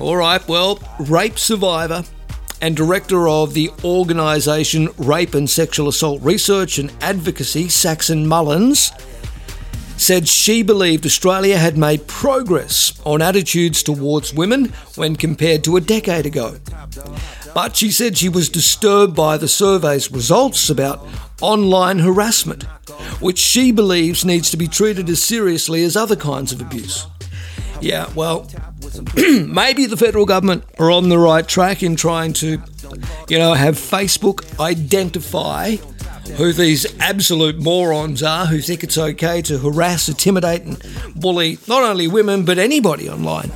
[0.00, 2.04] All right, well, rape survivor
[2.60, 8.92] and director of the organisation Rape and Sexual Assault Research and Advocacy, Saxon Mullins,
[9.98, 15.80] said she believed Australia had made progress on attitudes towards women when compared to a
[15.80, 16.56] decade ago.
[17.54, 21.06] But she said she was disturbed by the survey's results about
[21.40, 22.62] online harassment,
[23.20, 27.06] which she believes needs to be treated as seriously as other kinds of abuse.
[27.80, 28.48] Yeah, well,
[29.16, 32.60] maybe the federal government are on the right track in trying to,
[33.28, 35.76] you know, have Facebook identify
[36.36, 40.82] who these absolute morons are who think it's okay to harass, intimidate, and
[41.16, 43.50] bully not only women but anybody online.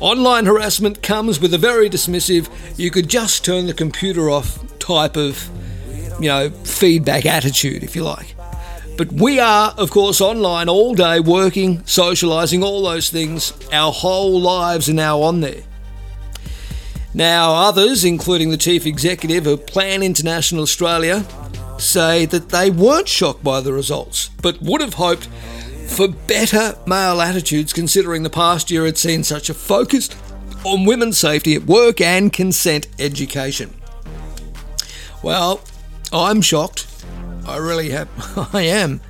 [0.00, 2.48] Online harassment comes with a very dismissive,
[2.78, 5.48] you could just turn the computer off type of,
[6.18, 8.34] you know, feedback attitude, if you like.
[8.96, 13.52] But we are, of course, online all day, working, socialising, all those things.
[13.72, 15.62] Our whole lives are now on there.
[17.12, 21.24] Now, others, including the chief executive of Plan International Australia,
[21.78, 25.26] say that they weren't shocked by the results, but would have hoped
[25.88, 30.08] for better male attitudes considering the past year had seen such a focus
[30.64, 33.74] on women's safety at work and consent education.
[35.22, 35.60] Well,
[36.12, 36.86] I'm shocked.
[37.46, 38.08] I really have.
[38.54, 39.00] I am.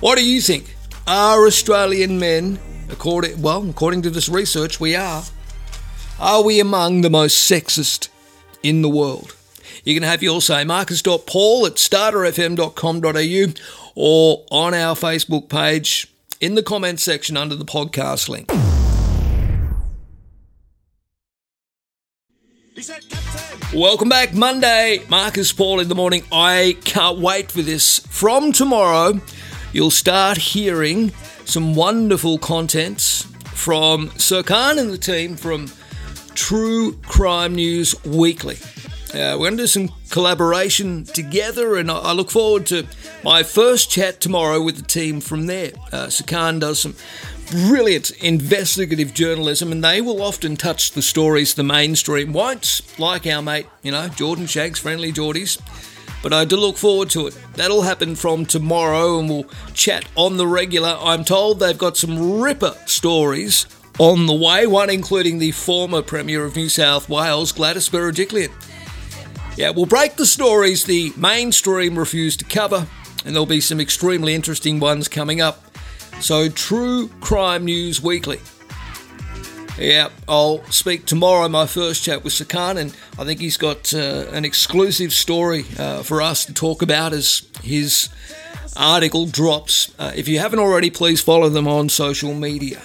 [0.00, 0.74] What do you think?
[1.06, 5.22] Are Australian men, according well, according to this research, we are.
[6.22, 8.08] Are we among the most sexist
[8.62, 9.34] in the world?
[9.82, 10.62] You can have your say.
[10.62, 13.52] Marcus.paul at starterfm.com.au
[13.96, 16.06] or on our Facebook page
[16.40, 18.52] in the comments section under the podcast link.
[23.74, 25.02] Welcome back, Monday.
[25.08, 26.22] Marcus Paul in the morning.
[26.30, 27.98] I can't wait for this.
[27.98, 29.20] From tomorrow,
[29.72, 31.10] you'll start hearing
[31.44, 35.66] some wonderful contents from Serkan and the team from
[36.34, 38.56] True Crime News Weekly.
[39.14, 42.86] Uh, we're going to do some collaboration together, and I look forward to
[43.22, 45.72] my first chat tomorrow with the team from there.
[45.92, 46.94] Uh, Khan does some
[47.50, 53.42] brilliant investigative journalism, and they will often touch the stories the mainstream won't, like our
[53.42, 55.60] mate, you know, Jordan Shanks, Friendly Geordies.
[56.22, 57.38] But I do look forward to it.
[57.54, 60.96] That'll happen from tomorrow, and we'll chat on the regular.
[61.00, 63.66] I'm told they've got some ripper stories
[63.98, 68.50] on the way, one including the former Premier of New South Wales, Gladys Berejiklian.
[69.56, 72.86] Yeah, we'll break the stories the mainstream refuse to cover,
[73.24, 75.62] and there'll be some extremely interesting ones coming up.
[76.20, 78.40] So, True Crime News Weekly.
[79.78, 84.26] Yeah, I'll speak tomorrow, my first chat with Serkan, and I think he's got uh,
[84.30, 88.08] an exclusive story uh, for us to talk about as his
[88.76, 89.92] article drops.
[89.98, 92.80] Uh, if you haven't already, please follow them on social media.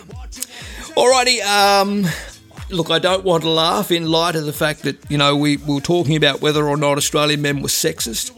[0.97, 2.07] Alrighty, um,
[2.71, 5.57] look, I don't want to laugh in light of the fact that, you know, we,
[5.57, 8.35] we were talking about whether or not Australian men were sexist.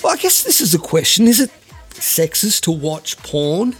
[0.00, 1.26] Well, I guess this is a question.
[1.26, 1.50] Is it
[1.90, 3.74] sexist to watch porn?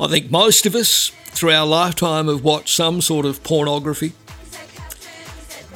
[0.00, 4.12] I think most of us through our lifetime have watched some sort of pornography.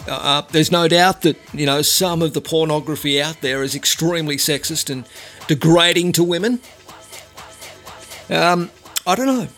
[0.06, 3.74] Uh, uh there's no doubt that, you know, some of the pornography out there is
[3.74, 5.04] extremely sexist and
[5.48, 6.60] degrading to women.
[8.30, 8.70] Um,
[9.04, 9.48] I don't know.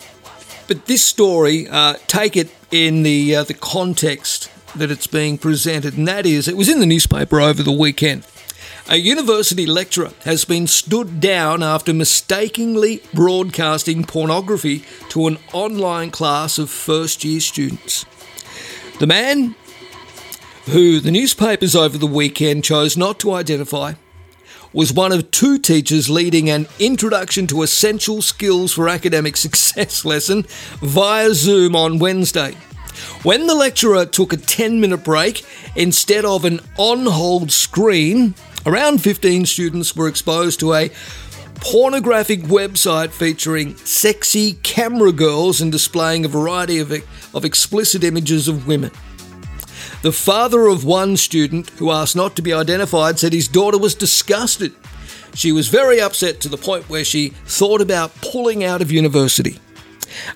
[0.71, 5.99] But this story, uh, take it in the uh, the context that it's being presented,
[5.99, 8.25] and that is, it was in the newspaper over the weekend.
[8.89, 16.57] A university lecturer has been stood down after mistakenly broadcasting pornography to an online class
[16.57, 18.07] of first year students.
[19.01, 19.57] The man,
[20.67, 23.95] who the newspapers over the weekend chose not to identify,
[24.73, 30.45] was one of two teachers leading an Introduction to Essential Skills for Academic Success lesson
[30.81, 32.55] via Zoom on Wednesday.
[33.23, 35.45] When the lecturer took a 10 minute break,
[35.75, 38.35] instead of an on hold screen,
[38.67, 40.91] around 15 students were exposed to a
[41.57, 46.93] pornographic website featuring sexy camera girls and displaying a variety of,
[47.35, 48.91] of explicit images of women.
[50.03, 53.95] The father of one student, who asked not to be identified, said his daughter was
[53.95, 54.75] disgusted.
[55.35, 59.59] She was very upset to the point where she thought about pulling out of university.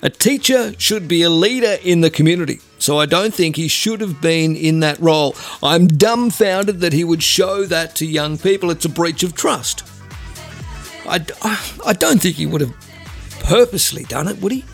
[0.02, 4.00] A teacher should be a leader in the community, so I don't think he should
[4.02, 5.34] have been in that role.
[5.62, 8.70] I'm dumbfounded that he would show that to young people.
[8.70, 9.82] It's a breach of trust.
[11.06, 11.24] I,
[11.84, 12.74] I don't think he would have
[13.40, 14.64] purposely done it, would he?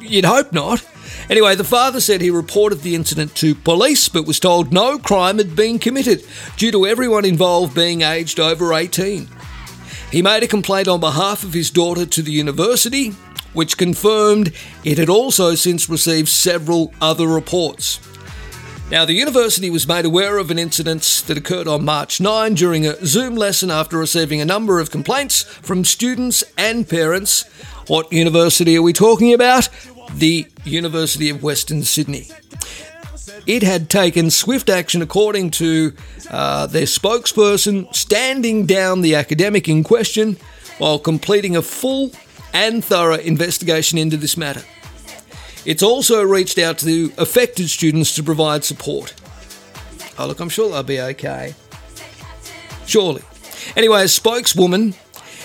[0.00, 0.86] You'd hope not.
[1.30, 5.38] Anyway, the father said he reported the incident to police but was told no crime
[5.38, 6.26] had been committed
[6.56, 9.28] due to everyone involved being aged over 18.
[10.10, 13.10] He made a complaint on behalf of his daughter to the university,
[13.52, 14.52] which confirmed
[14.82, 18.00] it had also since received several other reports.
[18.90, 22.84] Now, the university was made aware of an incident that occurred on March 9 during
[22.84, 27.44] a Zoom lesson after receiving a number of complaints from students and parents.
[27.86, 29.68] What university are we talking about?
[30.14, 32.26] The University of Western Sydney.
[33.46, 35.92] It had taken swift action, according to
[36.30, 40.36] uh, their spokesperson, standing down the academic in question
[40.78, 42.12] while completing a full
[42.52, 44.62] and thorough investigation into this matter.
[45.64, 49.14] It's also reached out to affected students to provide support.
[50.18, 51.54] Oh, look, I'm sure they'll be okay.
[52.86, 53.22] Surely.
[53.76, 54.94] Anyway, a spokeswoman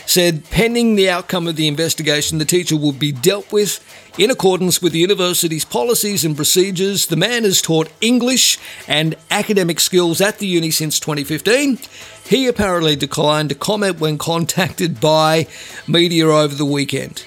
[0.05, 3.83] said pending the outcome of the investigation, the teacher will be dealt with
[4.17, 7.07] in accordance with the university's policies and procedures.
[7.07, 11.79] The man has taught English and academic skills at the uni since 2015.
[12.27, 15.47] He apparently declined to comment when contacted by
[15.87, 17.23] media over the weekend.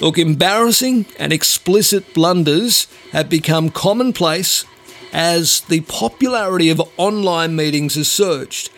[0.00, 4.66] Look, embarrassing and explicit blunders have become commonplace
[5.12, 8.70] as the popularity of online meetings has surged.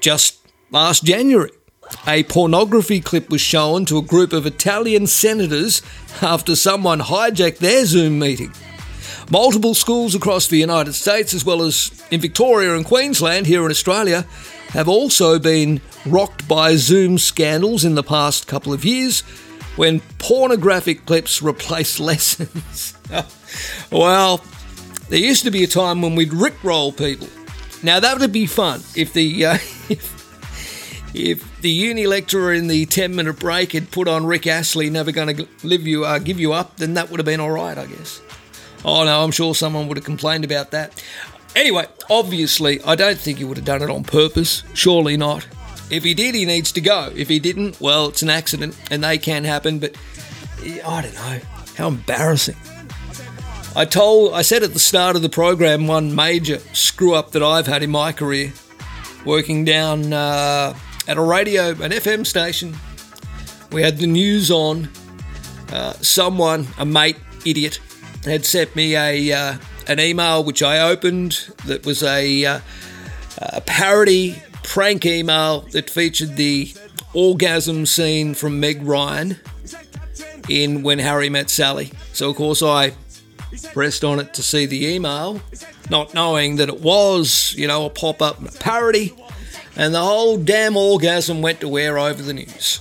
[0.00, 0.38] Just
[0.72, 1.52] last January,
[2.06, 5.82] a pornography clip was shown to a group of Italian senators
[6.20, 8.52] after someone hijacked their Zoom meeting.
[9.30, 13.70] Multiple schools across the United States, as well as in Victoria and Queensland here in
[13.70, 14.26] Australia,
[14.68, 19.22] have also been rocked by Zoom scandals in the past couple of years
[19.76, 22.94] when pornographic clips replaced lessons.
[23.90, 24.44] well,
[25.08, 27.28] there used to be a time when we'd rickroll people.
[27.82, 29.54] Now that would be fun if the uh,
[29.88, 30.23] if,
[31.14, 35.12] if, the uni lecturer in the ten minute break had put on Rick Astley, never
[35.12, 37.86] to live you uh, give you up, then that would have been all right, I
[37.86, 38.20] guess.
[38.84, 41.02] Oh no, I'm sure someone would have complained about that.
[41.56, 44.64] Anyway, obviously, I don't think he would have done it on purpose.
[44.74, 45.46] Surely not.
[45.90, 47.12] If he did, he needs to go.
[47.14, 49.96] If he didn't, well, it's an accident and they can happen, but
[50.84, 51.40] I don't know.
[51.76, 52.56] How embarrassing.
[53.76, 57.42] I told, I said at the start of the program, one major screw up that
[57.42, 58.52] I've had in my career,
[59.24, 60.76] working down uh,
[61.06, 62.74] at a radio, an FM station.
[63.72, 64.88] We had the news on.
[65.72, 67.80] Uh, someone, a mate, idiot,
[68.24, 72.60] had sent me a uh, an email which I opened that was a, uh,
[73.38, 76.72] a parody prank email that featured the
[77.12, 79.38] orgasm scene from Meg Ryan
[80.48, 81.92] in When Harry Met Sally.
[82.12, 82.94] So of course I
[83.72, 85.40] pressed on it to see the email,
[85.90, 89.14] not knowing that it was, you know, a pop up parody,
[89.76, 92.80] and the whole damn orgasm went to air over the news.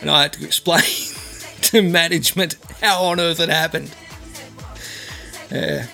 [0.00, 0.82] And I had to explain
[1.62, 3.94] to management how on earth it happened.
[5.50, 5.86] Yeah,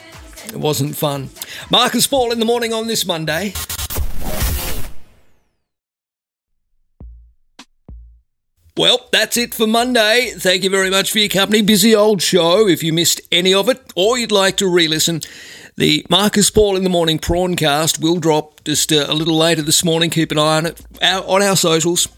[0.46, 1.30] it wasn't fun.
[1.70, 3.54] Marcus Paul in the morning on this Monday.
[8.76, 10.32] Well, that's it for Monday.
[10.36, 11.62] Thank you very much for your company.
[11.62, 12.68] Busy old show.
[12.68, 15.22] If you missed any of it or you'd like to re listen,
[15.76, 20.08] the Marcus Paul in the Morning Prawncast will drop just a little later this morning.
[20.10, 22.08] Keep an eye on it on our socials.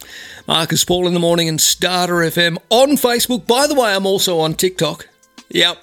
[0.47, 3.47] Marcus Paul in the Morning and Starter FM on Facebook.
[3.47, 5.09] By the way, I'm also on TikTok.
[5.51, 5.83] Yep.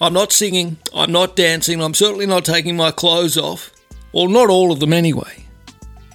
[0.00, 0.78] I'm not singing.
[0.94, 1.80] I'm not dancing.
[1.80, 3.70] I'm certainly not taking my clothes off.
[4.12, 5.44] Well, not all of them anyway.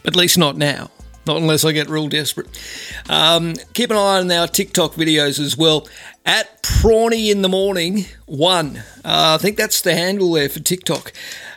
[0.05, 0.91] At least not now
[1.27, 2.47] not unless I get real desperate.
[3.09, 5.87] Um, keep an eye on our TikTok videos as well.
[6.25, 8.77] At Prawny in the Morning one.
[9.05, 11.13] Uh, I think that's the handle there for TikTok.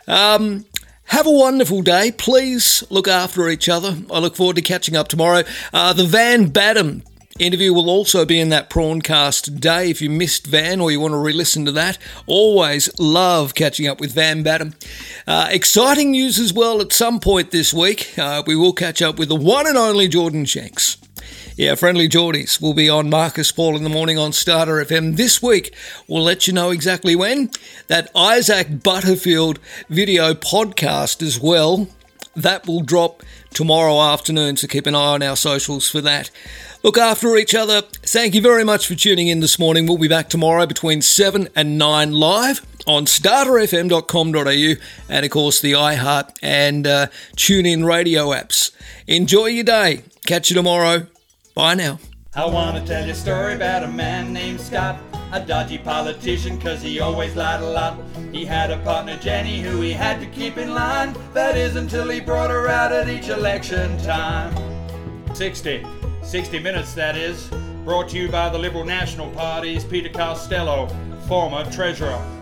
[0.06, 0.66] Um,
[1.04, 2.12] have a wonderful day.
[2.12, 3.96] Please look after each other.
[4.12, 5.42] I look forward to catching up tomorrow.
[5.72, 7.02] Uh, the Van Badham
[7.40, 9.90] interview will also be in that prawncast today.
[9.90, 13.88] If you missed Van or you want to re listen to that, always love catching
[13.88, 14.74] up with Van Badham.
[15.26, 18.18] Uh, exciting news as well at some point this week.
[18.18, 20.96] Uh, we will catch up with the one and only Jordan Shanks.
[21.56, 25.74] Yeah, FriendlyJordies will be on Marcus Paul in the morning on Starter FM this week.
[26.08, 27.50] We'll let you know exactly when.
[27.88, 31.88] That Isaac Butterfield video podcast as well.
[32.40, 33.22] That will drop
[33.52, 36.30] tomorrow afternoon, so keep an eye on our socials for that.
[36.82, 37.82] Look after each other.
[37.82, 39.86] Thank you very much for tuning in this morning.
[39.86, 45.72] We'll be back tomorrow between 7 and 9 live on starterfm.com.au and, of course, the
[45.72, 48.70] iHeart and uh, TuneIn radio apps.
[49.06, 50.04] Enjoy your day.
[50.26, 51.06] Catch you tomorrow.
[51.54, 51.98] Bye now.
[52.34, 54.98] I want to tell you a story about a man named Scott,
[55.32, 57.98] a dodgy politician because he always lied a lot.
[58.32, 61.14] He had a partner, Jenny, who he had to keep in line.
[61.34, 64.54] That is until he brought her out at each election time.
[65.34, 65.86] 60.
[66.22, 67.48] 60 Minutes, that is.
[67.84, 70.88] Brought to you by the Liberal National Party's Peter Costello,
[71.26, 72.39] former Treasurer.